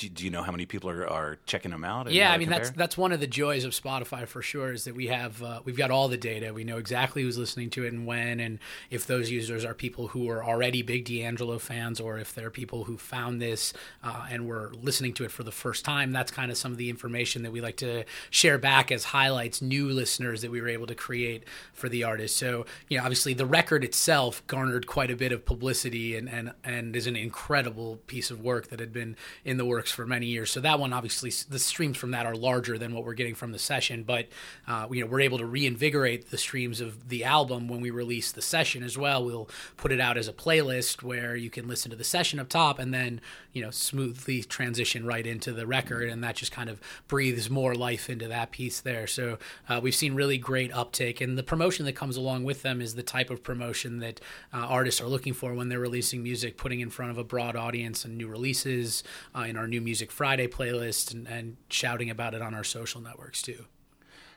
do, 0.00 0.08
do, 0.08 0.24
you 0.24 0.30
know 0.30 0.42
how 0.42 0.50
many 0.50 0.64
people 0.64 0.88
are, 0.88 1.06
are 1.06 1.38
checking 1.44 1.70
them 1.70 1.84
out? 1.84 2.10
Yeah, 2.10 2.32
I 2.32 2.38
mean 2.38 2.48
compare? 2.48 2.64
that's 2.64 2.76
that's 2.76 2.98
one 2.98 3.12
of 3.12 3.20
the 3.20 3.26
joys 3.26 3.64
of 3.64 3.72
Spotify 3.72 4.26
for 4.26 4.40
sure 4.40 4.72
is 4.72 4.84
that 4.84 4.94
we 4.94 5.08
have 5.08 5.42
uh, 5.42 5.60
we've 5.64 5.76
got 5.76 5.90
all 5.90 6.08
the 6.08 6.16
data. 6.16 6.54
We 6.54 6.64
know 6.64 6.78
exactly 6.78 7.22
who's 7.22 7.36
listening 7.36 7.68
to 7.70 7.84
it 7.84 7.92
and 7.92 8.06
when, 8.06 8.40
and 8.40 8.58
if 8.88 9.06
those 9.06 9.30
users 9.30 9.62
are 9.62 9.74
people 9.74 10.08
who 10.08 10.28
are 10.30 10.42
already 10.42 10.80
big 10.80 11.04
D'Angelo 11.04 11.58
fans, 11.58 12.00
or 12.00 12.18
if 12.18 12.34
they're 12.34 12.50
people 12.50 12.84
who 12.84 12.96
found 12.96 13.42
this 13.42 13.74
uh, 14.02 14.26
and 14.30 14.46
were 14.46 14.72
listening 14.80 15.12
to 15.14 15.24
it 15.24 15.30
for 15.30 15.42
the 15.42 15.52
first 15.52 15.84
time. 15.84 16.12
That's 16.12 16.30
kind 16.30 16.50
of 16.50 16.56
some 16.56 16.72
of 16.72 16.78
the 16.78 16.88
information 16.88 17.42
that 17.42 17.52
we 17.52 17.60
like 17.60 17.76
to 17.78 18.04
share 18.30 18.56
back 18.56 18.90
as 18.90 19.04
highlights, 19.04 19.60
new 19.60 19.90
listeners 19.90 20.40
that 20.40 20.50
we 20.50 20.62
were 20.62 20.68
able 20.68 20.86
to 20.86 20.94
create 20.94 21.44
for 21.74 21.90
the 21.90 22.04
artist. 22.04 22.38
So 22.38 22.64
you 22.88 22.96
know, 22.96 23.04
obviously 23.04 23.34
the 23.34 23.46
record 23.46 23.84
itself 23.84 24.46
garnered 24.46 24.86
quite 24.86 25.10
a 25.10 25.16
bit 25.16 25.30
of 25.30 25.44
publicity 25.44 26.16
and 26.16 26.28
and 26.30 26.52
and 26.64 26.96
is 26.96 27.06
an 27.06 27.16
incredible 27.16 27.98
piece 28.06 28.30
of 28.30 28.40
work 28.40 28.68
that 28.68 28.80
had 28.80 28.94
been 28.94 29.16
in 29.44 29.58
the 29.58 29.66
works 29.66 29.89
for 29.90 30.06
many 30.06 30.26
years. 30.26 30.50
So 30.50 30.60
that 30.60 30.78
one, 30.78 30.92
obviously, 30.92 31.32
the 31.48 31.58
streams 31.58 31.96
from 31.96 32.12
that 32.12 32.26
are 32.26 32.34
larger 32.34 32.78
than 32.78 32.94
what 32.94 33.04
we're 33.04 33.14
getting 33.14 33.34
from 33.34 33.52
the 33.52 33.58
session. 33.58 34.02
But 34.02 34.28
uh, 34.66 34.86
you 34.90 35.02
know, 35.02 35.10
we're 35.10 35.20
able 35.20 35.38
to 35.38 35.46
reinvigorate 35.46 36.30
the 36.30 36.38
streams 36.38 36.80
of 36.80 37.08
the 37.08 37.24
album 37.24 37.68
when 37.68 37.80
we 37.80 37.90
release 37.90 38.32
the 38.32 38.42
session 38.42 38.82
as 38.82 38.96
well. 38.96 39.24
We'll 39.24 39.48
put 39.76 39.92
it 39.92 40.00
out 40.00 40.16
as 40.16 40.28
a 40.28 40.32
playlist 40.32 41.02
where 41.02 41.36
you 41.36 41.50
can 41.50 41.68
listen 41.68 41.90
to 41.90 41.96
the 41.96 42.04
session 42.04 42.38
up 42.38 42.48
top 42.48 42.78
and 42.78 42.92
then 42.92 43.20
you 43.52 43.62
know 43.62 43.70
smoothly 43.70 44.42
transition 44.42 45.04
right 45.04 45.26
into 45.26 45.52
the 45.52 45.66
record, 45.66 46.08
and 46.08 46.22
that 46.24 46.36
just 46.36 46.52
kind 46.52 46.70
of 46.70 46.80
breathes 47.08 47.50
more 47.50 47.74
life 47.74 48.08
into 48.08 48.28
that 48.28 48.50
piece 48.50 48.80
there. 48.80 49.06
So 49.06 49.38
uh, 49.68 49.80
we've 49.82 49.94
seen 49.94 50.14
really 50.14 50.38
great 50.38 50.72
uptake, 50.72 51.20
and 51.20 51.36
the 51.36 51.42
promotion 51.42 51.84
that 51.86 51.94
comes 51.94 52.16
along 52.16 52.44
with 52.44 52.62
them 52.62 52.80
is 52.80 52.94
the 52.94 53.02
type 53.02 53.30
of 53.30 53.42
promotion 53.42 53.98
that 53.98 54.20
uh, 54.52 54.58
artists 54.58 55.00
are 55.00 55.08
looking 55.08 55.32
for 55.32 55.54
when 55.54 55.68
they're 55.68 55.80
releasing 55.80 56.22
music, 56.22 56.56
putting 56.56 56.80
in 56.80 56.90
front 56.90 57.10
of 57.10 57.18
a 57.18 57.24
broad 57.24 57.56
audience 57.56 58.04
and 58.04 58.16
new 58.16 58.28
releases 58.28 59.02
uh, 59.34 59.40
in 59.40 59.56
our 59.56 59.66
new 59.66 59.79
Music 59.80 60.10
Friday 60.10 60.46
playlist, 60.46 61.12
and, 61.12 61.26
and 61.26 61.56
shouting 61.68 62.10
about 62.10 62.34
it 62.34 62.42
on 62.42 62.54
our 62.54 62.64
social 62.64 63.00
networks 63.00 63.42
too. 63.42 63.66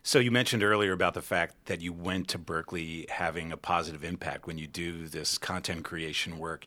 So 0.06 0.20
you 0.20 0.32
mentioned 0.32 0.64
earlier 0.64 0.92
about 0.92 1.14
the 1.14 1.22
fact 1.22 1.56
that 1.66 1.80
you 1.80 1.94
went 1.94 2.28
to 2.30 2.40
Berklee 2.40 3.10
having 3.10 3.54
a 3.54 3.58
positive 3.58 4.04
impact 4.04 4.48
when 4.48 4.58
you 4.58 4.68
do 4.68 5.08
this 5.08 5.38
content 5.38 5.86
creation 5.86 6.40
work 6.40 6.66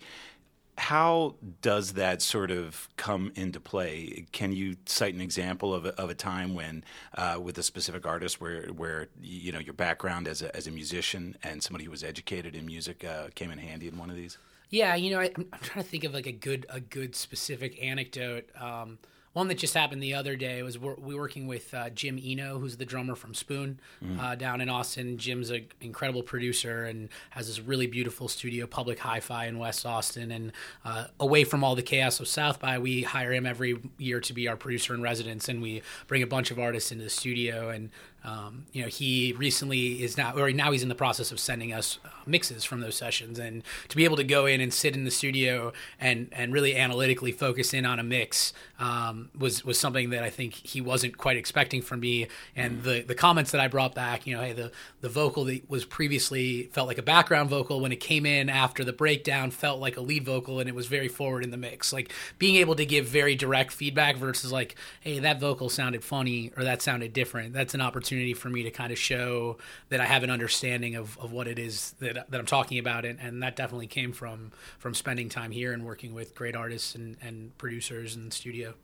how 0.78 1.36
does 1.62 1.94
that 1.94 2.20
sort 2.20 2.50
of 2.50 2.88
come 2.96 3.32
into 3.34 3.58
play? 3.60 4.26
Can 4.32 4.52
you 4.52 4.76
cite 4.84 5.14
an 5.14 5.20
example 5.20 5.74
of 5.74 5.86
a, 5.86 6.00
of 6.00 6.10
a 6.10 6.14
time 6.14 6.54
when, 6.54 6.84
uh, 7.14 7.38
with 7.42 7.56
a 7.58 7.62
specific 7.62 8.06
artist, 8.06 8.40
where 8.40 8.66
where 8.68 9.08
you 9.20 9.52
know 9.52 9.58
your 9.58 9.74
background 9.74 10.28
as 10.28 10.42
a 10.42 10.54
as 10.54 10.66
a 10.66 10.70
musician 10.70 11.36
and 11.42 11.62
somebody 11.62 11.84
who 11.84 11.90
was 11.90 12.04
educated 12.04 12.54
in 12.54 12.66
music 12.66 13.04
uh, 13.04 13.28
came 13.34 13.50
in 13.50 13.58
handy 13.58 13.88
in 13.88 13.96
one 13.96 14.10
of 14.10 14.16
these? 14.16 14.36
Yeah, 14.70 14.94
you 14.94 15.10
know, 15.10 15.20
I, 15.20 15.26
am 15.36 15.46
trying 15.62 15.84
to 15.84 15.90
think 15.90 16.04
of 16.04 16.14
like 16.14 16.26
a 16.26 16.32
good 16.32 16.66
a 16.68 16.80
good 16.80 17.14
specific 17.14 17.82
anecdote. 17.82 18.48
Um, 18.60 18.98
one 19.36 19.48
that 19.48 19.58
just 19.58 19.74
happened 19.74 20.02
the 20.02 20.14
other 20.14 20.34
day 20.34 20.62
was 20.62 20.78
we're, 20.78 20.94
we 20.94 21.14
working 21.14 21.46
with 21.46 21.74
uh, 21.74 21.90
Jim 21.90 22.18
Eno, 22.24 22.58
who's 22.58 22.78
the 22.78 22.86
drummer 22.86 23.14
from 23.14 23.34
Spoon 23.34 23.78
mm. 24.02 24.18
uh, 24.18 24.34
down 24.34 24.62
in 24.62 24.70
Austin. 24.70 25.18
Jim's 25.18 25.50
an 25.50 25.66
incredible 25.82 26.22
producer 26.22 26.86
and 26.86 27.10
has 27.28 27.46
this 27.46 27.60
really 27.60 27.86
beautiful 27.86 28.28
studio, 28.28 28.66
Public 28.66 28.98
Hi-Fi 28.98 29.44
in 29.44 29.58
West 29.58 29.84
Austin. 29.84 30.30
And 30.30 30.52
uh, 30.86 31.08
away 31.20 31.44
from 31.44 31.62
all 31.62 31.74
the 31.74 31.82
chaos 31.82 32.18
of 32.18 32.28
South 32.28 32.58
by, 32.60 32.78
we 32.78 33.02
hire 33.02 33.30
him 33.30 33.44
every 33.44 33.78
year 33.98 34.20
to 34.20 34.32
be 34.32 34.48
our 34.48 34.56
producer 34.56 34.94
in 34.94 35.02
residence, 35.02 35.50
and 35.50 35.60
we 35.60 35.82
bring 36.06 36.22
a 36.22 36.26
bunch 36.26 36.50
of 36.50 36.58
artists 36.58 36.90
into 36.90 37.04
the 37.04 37.10
studio 37.10 37.68
and 37.68 37.90
um, 38.26 38.66
you 38.72 38.82
know, 38.82 38.88
he 38.88 39.32
recently 39.38 40.02
is 40.02 40.18
now, 40.18 40.36
or 40.36 40.50
now 40.50 40.72
he's 40.72 40.82
in 40.82 40.88
the 40.88 40.96
process 40.96 41.30
of 41.30 41.38
sending 41.38 41.72
us 41.72 42.00
uh, 42.04 42.08
mixes 42.26 42.64
from 42.64 42.80
those 42.80 42.96
sessions, 42.96 43.38
and 43.38 43.62
to 43.88 43.96
be 43.96 44.04
able 44.04 44.16
to 44.16 44.24
go 44.24 44.46
in 44.46 44.60
and 44.60 44.74
sit 44.74 44.96
in 44.96 45.04
the 45.04 45.12
studio 45.12 45.72
and 46.00 46.28
and 46.32 46.52
really 46.52 46.76
analytically 46.76 47.30
focus 47.30 47.72
in 47.72 47.86
on 47.86 48.00
a 48.00 48.02
mix 48.02 48.52
um, 48.80 49.30
was 49.38 49.64
was 49.64 49.78
something 49.78 50.10
that 50.10 50.24
I 50.24 50.30
think 50.30 50.54
he 50.54 50.80
wasn't 50.80 51.16
quite 51.16 51.36
expecting 51.36 51.82
from 51.82 52.00
me. 52.00 52.26
And 52.56 52.82
the 52.82 53.02
the 53.02 53.14
comments 53.14 53.52
that 53.52 53.60
I 53.60 53.68
brought 53.68 53.94
back, 53.94 54.26
you 54.26 54.34
know, 54.34 54.42
hey, 54.42 54.52
the 54.52 54.72
the 55.02 55.08
vocal 55.08 55.44
that 55.44 55.70
was 55.70 55.84
previously 55.84 56.64
felt 56.72 56.88
like 56.88 56.98
a 56.98 57.04
background 57.04 57.48
vocal 57.48 57.78
when 57.78 57.92
it 57.92 58.00
came 58.00 58.26
in 58.26 58.48
after 58.48 58.82
the 58.82 58.92
breakdown 58.92 59.52
felt 59.52 59.78
like 59.78 59.96
a 59.96 60.00
lead 60.00 60.24
vocal, 60.24 60.58
and 60.58 60.68
it 60.68 60.74
was 60.74 60.88
very 60.88 61.08
forward 61.08 61.44
in 61.44 61.52
the 61.52 61.56
mix. 61.56 61.92
Like 61.92 62.12
being 62.40 62.56
able 62.56 62.74
to 62.74 62.84
give 62.84 63.06
very 63.06 63.36
direct 63.36 63.70
feedback 63.70 64.16
versus 64.16 64.50
like, 64.50 64.74
hey, 65.00 65.20
that 65.20 65.38
vocal 65.38 65.68
sounded 65.68 66.02
funny 66.02 66.50
or 66.56 66.64
that 66.64 66.82
sounded 66.82 67.12
different. 67.12 67.52
That's 67.52 67.74
an 67.74 67.80
opportunity 67.80 68.15
opportunity 68.16 68.34
for 68.34 68.48
me 68.48 68.62
to 68.62 68.70
kind 68.70 68.92
of 68.92 68.98
show 68.98 69.58
that 69.90 70.00
I 70.00 70.06
have 70.06 70.22
an 70.22 70.30
understanding 70.30 70.94
of, 70.96 71.18
of 71.18 71.32
what 71.32 71.46
it 71.46 71.58
is 71.58 71.94
that, 72.00 72.30
that 72.30 72.38
I'm 72.38 72.46
talking 72.46 72.78
about. 72.78 73.04
And, 73.04 73.18
and 73.20 73.42
that 73.42 73.56
definitely 73.56 73.86
came 73.86 74.12
from, 74.12 74.52
from 74.78 74.94
spending 74.94 75.28
time 75.28 75.50
here 75.50 75.72
and 75.72 75.84
working 75.84 76.14
with 76.14 76.34
great 76.34 76.56
artists 76.56 76.94
and, 76.94 77.16
and 77.20 77.56
producers 77.58 78.16
in 78.16 78.26
the 78.26 78.34
studio. 78.34 78.74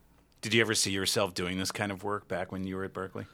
Did 0.41 0.53
you 0.53 0.61
ever 0.61 0.75
see 0.75 0.91
yourself 0.91 1.33
doing 1.33 1.57
this 1.57 1.71
kind 1.71 1.91
of 1.91 2.03
work 2.03 2.27
back 2.27 2.51
when 2.51 2.65
you 2.65 2.75
were 2.75 2.83
at 2.83 2.93
Berklee? 2.93 3.25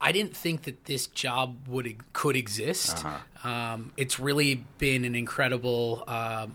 I 0.00 0.12
didn't 0.12 0.36
think 0.36 0.62
that 0.62 0.84
this 0.84 1.08
job 1.08 1.66
would 1.66 2.12
could 2.12 2.36
exist. 2.36 3.04
Uh-huh. 3.04 3.48
Um, 3.48 3.92
it's 3.96 4.20
really 4.20 4.64
been 4.78 5.04
an 5.04 5.16
incredible 5.16 6.04
uh, 6.06 6.46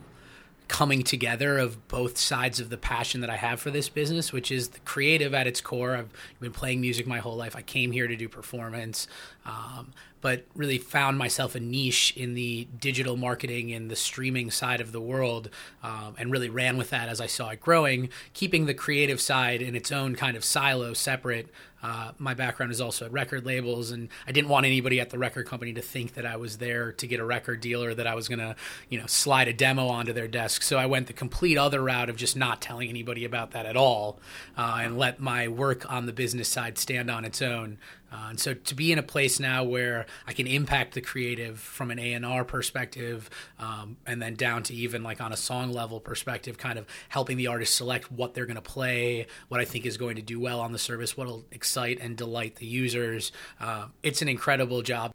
coming 0.74 1.03
together 1.03 1.60
of 1.60 1.88
both 1.88 2.18
sides 2.18 2.60
of 2.60 2.72
the 2.72 2.77
passion 2.80 3.22
that 3.22 3.30
I 3.30 3.36
have 3.36 3.62
for 3.62 3.70
this 3.70 3.89
business, 3.89 4.34
which 4.34 4.51
is 4.51 4.70
the 4.70 4.80
creative 4.80 5.32
at 5.32 5.46
its 5.46 5.62
core. 5.62 5.96
I've 5.96 6.10
been 6.39 6.51
playing 6.51 6.82
music 6.82 7.06
my 7.06 7.20
whole 7.20 7.36
life. 7.36 7.56
I 7.56 7.62
came 7.62 7.92
here 7.92 8.08
to 8.08 8.15
do 8.15 8.27
performance, 8.27 9.08
um, 9.46 9.92
but 10.20 10.48
really 10.56 10.80
found 10.80 11.20
myself 11.20 11.53
a 11.53 11.60
niche 11.60 12.12
in 12.18 12.34
the 12.34 12.68
digital 12.80 13.18
marketing 13.18 13.72
and 13.72 13.92
the 13.92 13.96
streaming 13.96 14.50
side 14.50 14.82
of 14.82 14.92
the 14.92 15.00
world, 15.00 15.51
um, 15.84 16.15
and 16.18 16.32
really 16.32 16.50
ran 16.50 16.75
with 16.75 16.89
that 16.89 17.08
as 17.08 17.22
I 17.22 17.27
saw 17.27 17.50
it 17.50 17.62
growing, 17.62 18.10
keeping 18.34 18.65
the 18.65 18.74
creative 18.74 19.22
side 19.22 19.62
in 19.62 19.75
its 19.75 19.92
own 19.92 20.15
kind 20.15 20.36
of 20.36 20.44
silo 20.44 20.94
separate 20.94 21.50
uh, 21.83 22.13
my 22.17 22.33
background 22.33 22.71
is 22.71 22.79
also 22.79 23.05
at 23.05 23.11
record 23.11 23.45
labels, 23.45 23.91
and 23.91 24.09
I 24.25 24.31
didn't 24.31 24.49
want 24.49 24.65
anybody 24.65 24.99
at 24.99 25.09
the 25.09 25.17
record 25.17 25.45
company 25.45 25.73
to 25.73 25.81
think 25.81 26.13
that 26.13 26.25
I 26.25 26.37
was 26.37 26.57
there 26.57 26.93
to 26.93 27.07
get 27.07 27.19
a 27.19 27.25
record 27.25 27.59
deal 27.59 27.83
or 27.83 27.93
that 27.93 28.07
I 28.07 28.15
was 28.15 28.27
going 28.29 28.39
to, 28.39 28.55
you 28.89 28.99
know, 28.99 29.05
slide 29.07 29.47
a 29.49 29.53
demo 29.53 29.87
onto 29.87 30.13
their 30.13 30.27
desk. 30.27 30.61
So 30.61 30.77
I 30.77 30.85
went 30.85 31.07
the 31.07 31.13
complete 31.13 31.57
other 31.57 31.81
route 31.81 32.09
of 32.09 32.15
just 32.15 32.37
not 32.37 32.61
telling 32.61 32.89
anybody 32.89 33.25
about 33.25 33.51
that 33.51 33.65
at 33.65 33.75
all, 33.75 34.19
uh, 34.57 34.79
and 34.81 34.97
let 34.97 35.19
my 35.19 35.47
work 35.47 35.91
on 35.91 36.05
the 36.05 36.13
business 36.13 36.47
side 36.47 36.77
stand 36.77 37.11
on 37.11 37.25
its 37.25 37.41
own. 37.41 37.77
Uh, 38.13 38.27
and 38.29 38.39
so 38.39 38.53
to 38.53 38.75
be 38.75 38.91
in 38.91 39.00
a 39.00 39.03
place 39.03 39.39
now 39.39 39.63
where 39.63 40.05
I 40.27 40.34
can 40.34 40.46
impact 40.46 40.93
the 40.93 41.01
creative 41.01 41.60
from 41.60 41.89
an 41.89 41.98
A&R 41.98 42.46
perspective 42.46 43.29
um, 43.58 43.98
and 44.05 44.22
then 44.22 44.36
down 44.36 44.62
to 44.63 44.74
even 44.74 45.01
like 45.01 45.20
on 45.20 45.34
a 45.34 45.38
song 45.38 45.74
level 45.74 46.00
perspective, 46.00 46.58
kind 46.58 46.77
of 46.77 46.86
helping 47.10 47.38
the 47.38 47.48
artist 47.48 47.74
select 47.74 48.12
what 48.12 48.36
they're 48.36 48.46
going 48.46 48.55
to 48.55 48.62
play, 48.62 49.25
what 49.48 49.60
I 49.60 49.65
think 49.65 49.88
is 49.88 49.98
going 49.98 50.15
to 50.17 50.22
do 50.22 50.39
well 50.39 50.60
on 50.60 50.72
the 50.72 50.79
service, 50.79 51.17
what 51.17 51.25
will 51.25 51.46
excite 51.51 52.00
and 52.00 52.15
delight 52.15 52.58
the 52.58 52.67
users. 52.67 53.32
Uh, 53.60 53.88
it's 54.03 54.22
an 54.22 54.29
incredible 54.29 54.84
job. 54.84 55.12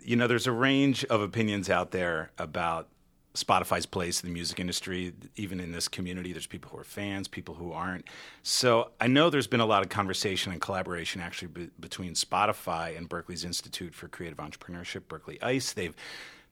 You 0.00 0.16
know, 0.16 0.28
there's 0.28 0.46
a 0.46 0.52
range 0.52 1.04
of 1.06 1.20
opinions 1.20 1.68
out 1.68 1.90
there 1.90 2.30
about 2.38 2.88
Spotify's 3.42 3.86
place 3.86 4.22
in 4.22 4.28
the 4.28 4.32
music 4.32 4.58
industry, 4.60 5.12
even 5.36 5.60
in 5.60 5.72
this 5.72 5.88
community. 5.88 6.32
There's 6.32 6.46
people 6.46 6.70
who 6.70 6.78
are 6.78 6.84
fans, 6.84 7.28
people 7.28 7.54
who 7.54 7.72
aren't. 7.72 8.06
So 8.42 8.90
I 9.00 9.06
know 9.06 9.30
there's 9.30 9.46
been 9.46 9.60
a 9.60 9.66
lot 9.66 9.82
of 9.82 9.88
conversation 9.88 10.52
and 10.52 10.60
collaboration 10.60 11.20
actually 11.20 11.48
be- 11.48 11.70
between 11.80 12.14
Spotify 12.14 12.96
and 12.96 13.08
Berklee's 13.08 13.44
Institute 13.44 13.94
for 13.94 14.08
Creative 14.08 14.38
Entrepreneurship, 14.38 15.02
Berklee 15.08 15.42
ICE. 15.42 15.72
They've 15.72 15.94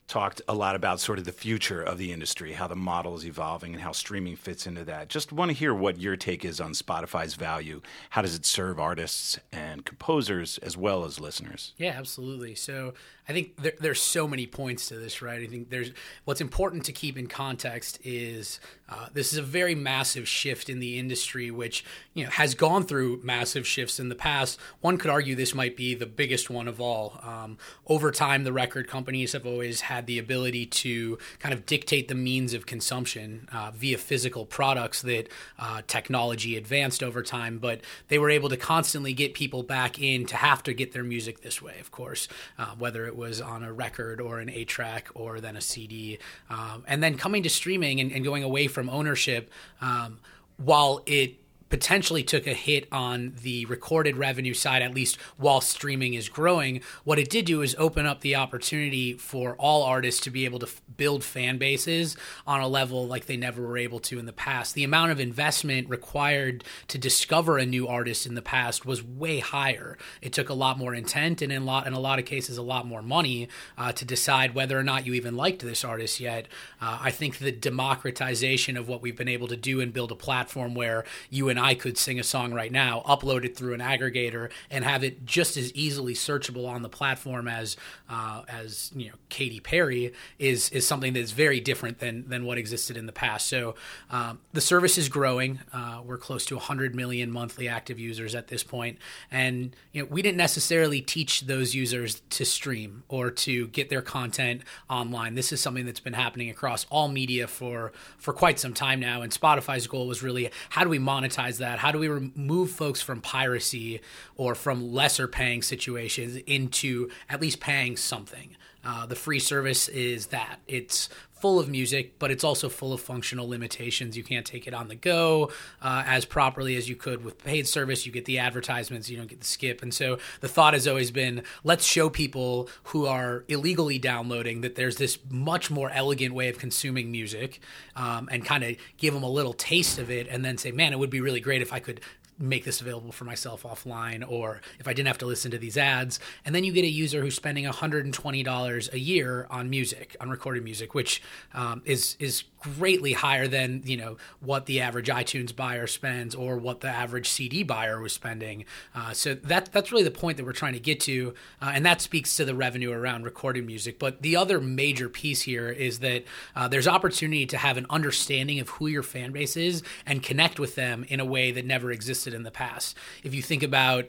talked 0.08 0.40
a 0.46 0.54
lot 0.54 0.76
about 0.76 1.00
sort 1.00 1.18
of 1.18 1.24
the 1.24 1.32
future 1.32 1.82
of 1.82 1.98
the 1.98 2.12
industry, 2.12 2.52
how 2.52 2.68
the 2.68 2.76
model 2.76 3.16
is 3.16 3.26
evolving, 3.26 3.72
and 3.72 3.82
how 3.82 3.92
streaming 3.92 4.36
fits 4.36 4.66
into 4.66 4.84
that. 4.84 5.08
Just 5.08 5.32
want 5.32 5.50
to 5.50 5.56
hear 5.56 5.74
what 5.74 6.00
your 6.00 6.16
take 6.16 6.44
is 6.44 6.60
on 6.60 6.72
Spotify's 6.72 7.34
value. 7.34 7.80
How 8.10 8.22
does 8.22 8.34
it 8.34 8.46
serve 8.46 8.78
artists 8.78 9.38
and 9.52 9.84
composers 9.84 10.58
as 10.58 10.76
well 10.76 11.04
as 11.04 11.18
listeners? 11.18 11.72
Yeah, 11.76 11.94
absolutely. 11.96 12.54
So 12.54 12.94
I 13.28 13.32
think 13.32 13.60
there, 13.60 13.72
there's 13.80 14.00
so 14.00 14.28
many 14.28 14.46
points 14.46 14.88
to 14.88 14.96
this, 14.96 15.22
right? 15.22 15.42
I 15.42 15.46
think 15.46 15.70
there's 15.70 15.92
what's 16.24 16.40
important 16.40 16.84
to 16.84 16.92
keep 16.92 17.18
in 17.18 17.26
context 17.26 17.98
is 18.04 18.60
uh, 18.88 19.08
this 19.12 19.32
is 19.32 19.38
a 19.38 19.42
very 19.42 19.74
massive 19.74 20.28
shift 20.28 20.68
in 20.68 20.78
the 20.78 20.98
industry, 20.98 21.50
which 21.50 21.84
you 22.14 22.24
know 22.24 22.30
has 22.30 22.54
gone 22.54 22.84
through 22.84 23.20
massive 23.22 23.66
shifts 23.66 23.98
in 23.98 24.08
the 24.08 24.14
past. 24.14 24.58
One 24.80 24.96
could 24.96 25.10
argue 25.10 25.34
this 25.34 25.54
might 25.54 25.76
be 25.76 25.94
the 25.94 26.06
biggest 26.06 26.50
one 26.50 26.68
of 26.68 26.80
all. 26.80 27.20
Um, 27.22 27.58
over 27.86 28.10
time, 28.10 28.44
the 28.44 28.52
record 28.52 28.88
companies 28.88 29.32
have 29.32 29.46
always 29.46 29.82
had 29.82 30.06
the 30.06 30.18
ability 30.18 30.66
to 30.66 31.18
kind 31.38 31.52
of 31.52 31.66
dictate 31.66 32.08
the 32.08 32.14
means 32.14 32.54
of 32.54 32.66
consumption 32.66 33.48
uh, 33.52 33.72
via 33.74 33.98
physical 33.98 34.46
products 34.46 35.02
that 35.02 35.28
uh, 35.58 35.82
technology 35.86 36.56
advanced 36.56 37.02
over 37.02 37.22
time, 37.22 37.58
but 37.58 37.80
they 38.08 38.18
were 38.18 38.30
able 38.30 38.48
to 38.48 38.56
constantly 38.56 39.12
get 39.12 39.34
people 39.34 39.62
back 39.62 40.00
in 40.00 40.26
to 40.26 40.36
have 40.36 40.62
to 40.62 40.72
get 40.72 40.92
their 40.92 41.04
music 41.04 41.42
this 41.42 41.60
way, 41.60 41.78
of 41.80 41.90
course, 41.90 42.28
uh, 42.58 42.74
whether 42.78 43.06
it 43.06 43.16
was 43.16 43.40
on 43.40 43.62
a 43.64 43.72
record 43.72 44.20
or 44.20 44.38
an 44.38 44.48
8-track 44.48 45.08
or 45.14 45.40
then 45.40 45.56
a 45.56 45.60
CD. 45.60 46.18
Um, 46.48 46.84
and 46.86 47.02
then 47.02 47.16
coming 47.16 47.42
to 47.42 47.50
streaming 47.50 48.00
and, 48.00 48.12
and 48.12 48.24
going 48.24 48.44
away 48.44 48.68
from 48.76 48.90
ownership, 48.90 49.50
um, 49.80 50.18
while 50.58 51.02
it 51.06 51.36
potentially 51.68 52.22
took 52.22 52.46
a 52.46 52.54
hit 52.54 52.86
on 52.92 53.34
the 53.42 53.64
recorded 53.66 54.16
revenue 54.16 54.54
side, 54.54 54.82
at 54.82 54.94
least 54.94 55.16
while 55.36 55.60
streaming 55.60 56.14
is 56.14 56.28
growing. 56.28 56.80
What 57.04 57.18
it 57.18 57.30
did 57.30 57.46
do 57.46 57.62
is 57.62 57.74
open 57.78 58.06
up 58.06 58.20
the 58.20 58.36
opportunity 58.36 59.14
for 59.14 59.56
all 59.56 59.82
artists 59.82 60.20
to 60.22 60.30
be 60.30 60.44
able 60.44 60.58
to 60.60 60.66
f- 60.66 60.80
build 60.96 61.24
fan 61.24 61.58
bases 61.58 62.16
on 62.46 62.60
a 62.60 62.68
level 62.68 63.06
like 63.06 63.26
they 63.26 63.36
never 63.36 63.62
were 63.62 63.78
able 63.78 63.98
to 64.00 64.18
in 64.18 64.26
the 64.26 64.32
past. 64.32 64.74
The 64.74 64.84
amount 64.84 65.12
of 65.12 65.20
investment 65.20 65.88
required 65.88 66.64
to 66.88 66.98
discover 66.98 67.58
a 67.58 67.66
new 67.66 67.88
artist 67.88 68.26
in 68.26 68.34
the 68.34 68.42
past 68.42 68.86
was 68.86 69.02
way 69.02 69.40
higher. 69.40 69.98
It 70.22 70.32
took 70.32 70.48
a 70.48 70.54
lot 70.54 70.78
more 70.78 70.94
intent 70.94 71.42
and 71.42 71.52
in 71.52 71.62
a 71.62 71.64
lot 71.64 71.86
in 71.86 71.92
a 71.92 72.00
lot 72.00 72.18
of 72.18 72.24
cases 72.24 72.58
a 72.58 72.62
lot 72.62 72.86
more 72.86 73.02
money 73.02 73.48
uh, 73.76 73.92
to 73.92 74.04
decide 74.04 74.54
whether 74.54 74.78
or 74.78 74.82
not 74.82 75.06
you 75.06 75.14
even 75.14 75.36
liked 75.36 75.62
this 75.62 75.84
artist 75.84 76.20
yet. 76.20 76.46
Uh, 76.80 76.98
I 77.02 77.10
think 77.10 77.38
the 77.38 77.52
democratization 77.52 78.76
of 78.76 78.88
what 78.88 79.02
we've 79.02 79.16
been 79.16 79.28
able 79.28 79.48
to 79.48 79.56
do 79.56 79.80
and 79.80 79.92
build 79.92 80.12
a 80.12 80.16
platform 80.16 80.74
where 80.74 81.04
you 81.30 81.48
and 81.48 81.55
and 81.56 81.64
I 81.64 81.74
could 81.74 81.96
sing 81.96 82.20
a 82.20 82.22
song 82.22 82.52
right 82.52 82.70
now, 82.70 83.02
upload 83.06 83.46
it 83.46 83.56
through 83.56 83.72
an 83.72 83.80
aggregator, 83.80 84.50
and 84.70 84.84
have 84.84 85.02
it 85.02 85.24
just 85.24 85.56
as 85.56 85.72
easily 85.72 86.12
searchable 86.12 86.68
on 86.68 86.82
the 86.82 86.90
platform 86.90 87.48
as 87.48 87.78
uh, 88.10 88.42
as 88.46 88.92
you 88.94 89.08
know 89.08 89.14
Katy 89.30 89.60
Perry 89.60 90.12
is 90.38 90.68
is 90.68 90.86
something 90.86 91.14
that 91.14 91.20
is 91.20 91.32
very 91.32 91.58
different 91.60 91.98
than 91.98 92.28
than 92.28 92.44
what 92.44 92.58
existed 92.58 92.98
in 92.98 93.06
the 93.06 93.12
past. 93.12 93.48
So 93.48 93.74
um, 94.10 94.40
the 94.52 94.60
service 94.60 94.98
is 94.98 95.08
growing. 95.08 95.60
Uh, 95.72 96.02
we're 96.04 96.18
close 96.18 96.44
to 96.46 96.56
100 96.56 96.94
million 96.94 97.30
monthly 97.30 97.68
active 97.68 97.98
users 97.98 98.34
at 98.34 98.48
this 98.48 98.62
point, 98.62 98.98
and 99.30 99.74
you 99.92 100.02
know 100.02 100.08
we 100.10 100.20
didn't 100.20 100.36
necessarily 100.36 101.00
teach 101.00 101.46
those 101.46 101.74
users 101.74 102.20
to 102.30 102.44
stream 102.44 103.04
or 103.08 103.30
to 103.30 103.68
get 103.68 103.88
their 103.88 104.02
content 104.02 104.60
online. 104.90 105.36
This 105.36 105.52
is 105.52 105.60
something 105.62 105.86
that's 105.86 106.00
been 106.00 106.12
happening 106.12 106.50
across 106.50 106.84
all 106.90 107.08
media 107.08 107.46
for 107.46 107.92
for 108.18 108.34
quite 108.34 108.60
some 108.60 108.74
time 108.74 109.00
now. 109.00 109.22
And 109.22 109.32
Spotify's 109.32 109.86
goal 109.86 110.06
was 110.06 110.22
really 110.22 110.50
how 110.68 110.84
do 110.84 110.90
we 110.90 110.98
monetize 110.98 111.45
that? 111.58 111.78
How 111.78 111.92
do 111.92 111.98
we 111.98 112.08
remove 112.08 112.70
folks 112.70 113.00
from 113.00 113.20
piracy 113.20 114.00
or 114.36 114.54
from 114.54 114.92
lesser 114.92 115.28
paying 115.28 115.62
situations 115.62 116.36
into 116.46 117.10
at 117.28 117.40
least 117.40 117.60
paying 117.60 117.96
something? 117.96 118.56
Uh, 118.86 119.04
the 119.04 119.16
free 119.16 119.40
service 119.40 119.88
is 119.88 120.26
that 120.28 120.60
it's 120.68 121.08
full 121.40 121.58
of 121.58 121.68
music, 121.68 122.18
but 122.18 122.30
it's 122.30 122.44
also 122.44 122.68
full 122.68 122.92
of 122.92 123.00
functional 123.00 123.48
limitations. 123.48 124.16
You 124.16 124.22
can't 124.22 124.46
take 124.46 124.66
it 124.66 124.72
on 124.72 124.88
the 124.88 124.94
go 124.94 125.50
uh, 125.82 126.02
as 126.06 126.24
properly 126.24 126.76
as 126.76 126.88
you 126.88 126.96
could 126.96 127.24
with 127.24 127.42
paid 127.44 127.68
service. 127.68 128.06
You 128.06 128.12
get 128.12 128.24
the 128.24 128.38
advertisements, 128.38 129.10
you 129.10 129.16
don't 129.16 129.26
get 129.26 129.40
the 129.40 129.46
skip. 129.46 129.82
And 129.82 129.92
so 129.92 130.18
the 130.40 130.48
thought 130.48 130.72
has 130.72 130.88
always 130.88 131.10
been 131.10 131.42
let's 131.62 131.84
show 131.84 132.08
people 132.08 132.68
who 132.84 133.06
are 133.06 133.44
illegally 133.48 133.98
downloading 133.98 134.62
that 134.62 134.76
there's 134.76 134.96
this 134.96 135.18
much 135.28 135.70
more 135.70 135.90
elegant 135.90 136.32
way 136.32 136.48
of 136.48 136.58
consuming 136.58 137.10
music 137.10 137.60
um, 137.96 138.28
and 138.30 138.44
kind 138.44 138.64
of 138.64 138.76
give 138.96 139.12
them 139.12 139.22
a 139.22 139.30
little 139.30 139.52
taste 139.52 139.98
of 139.98 140.10
it 140.10 140.28
and 140.28 140.44
then 140.44 140.56
say, 140.56 140.70
man, 140.70 140.92
it 140.92 140.98
would 140.98 141.10
be 141.10 141.20
really 141.20 141.40
great 141.40 141.60
if 141.60 141.72
I 141.72 141.80
could 141.80 142.00
make 142.38 142.64
this 142.64 142.80
available 142.80 143.12
for 143.12 143.24
myself 143.24 143.62
offline 143.62 144.24
or 144.28 144.60
if 144.78 144.86
I 144.86 144.92
didn't 144.92 145.08
have 145.08 145.18
to 145.18 145.26
listen 145.26 145.50
to 145.52 145.58
these 145.58 145.76
ads. 145.76 146.20
And 146.44 146.54
then 146.54 146.64
you 146.64 146.72
get 146.72 146.84
a 146.84 146.88
user 146.88 147.20
who's 147.20 147.34
spending 147.34 147.64
$120 147.64 148.92
a 148.92 148.98
year 148.98 149.46
on 149.50 149.70
music, 149.70 150.16
on 150.20 150.30
recorded 150.30 150.64
music, 150.64 150.94
which 150.94 151.22
um, 151.54 151.82
is 151.84 152.16
is 152.18 152.44
greatly 152.78 153.12
higher 153.12 153.46
than 153.46 153.82
you 153.84 153.96
know 153.96 154.16
what 154.40 154.66
the 154.66 154.80
average 154.80 155.08
iTunes 155.08 155.54
buyer 155.54 155.86
spends 155.86 156.34
or 156.34 156.56
what 156.56 156.80
the 156.80 156.88
average 156.88 157.28
CD 157.28 157.62
buyer 157.62 158.00
was 158.00 158.12
spending. 158.12 158.64
Uh, 158.94 159.12
so 159.12 159.34
that 159.34 159.70
that's 159.72 159.92
really 159.92 160.04
the 160.04 160.10
point 160.10 160.36
that 160.36 160.44
we're 160.44 160.52
trying 160.52 160.72
to 160.72 160.80
get 160.80 161.00
to, 161.00 161.34
uh, 161.62 161.70
and 161.74 161.84
that 161.86 162.00
speaks 162.00 162.36
to 162.36 162.44
the 162.44 162.54
revenue 162.54 162.92
around 162.92 163.24
recorded 163.24 163.64
music. 163.66 163.98
But 163.98 164.22
the 164.22 164.36
other 164.36 164.60
major 164.60 165.08
piece 165.08 165.42
here 165.42 165.68
is 165.68 166.00
that 166.00 166.24
uh, 166.54 166.68
there's 166.68 166.88
opportunity 166.88 167.46
to 167.46 167.56
have 167.56 167.76
an 167.76 167.86
understanding 167.90 168.60
of 168.60 168.68
who 168.70 168.86
your 168.86 169.02
fan 169.02 169.32
base 169.32 169.56
is 169.56 169.82
and 170.04 170.22
connect 170.22 170.58
with 170.58 170.74
them 170.74 171.04
in 171.08 171.20
a 171.20 171.24
way 171.24 171.52
that 171.52 171.64
never 171.64 171.90
existed 171.90 172.25
in 172.34 172.42
the 172.42 172.50
past. 172.50 172.96
If 173.22 173.34
you 173.34 173.42
think 173.42 173.62
about 173.62 174.06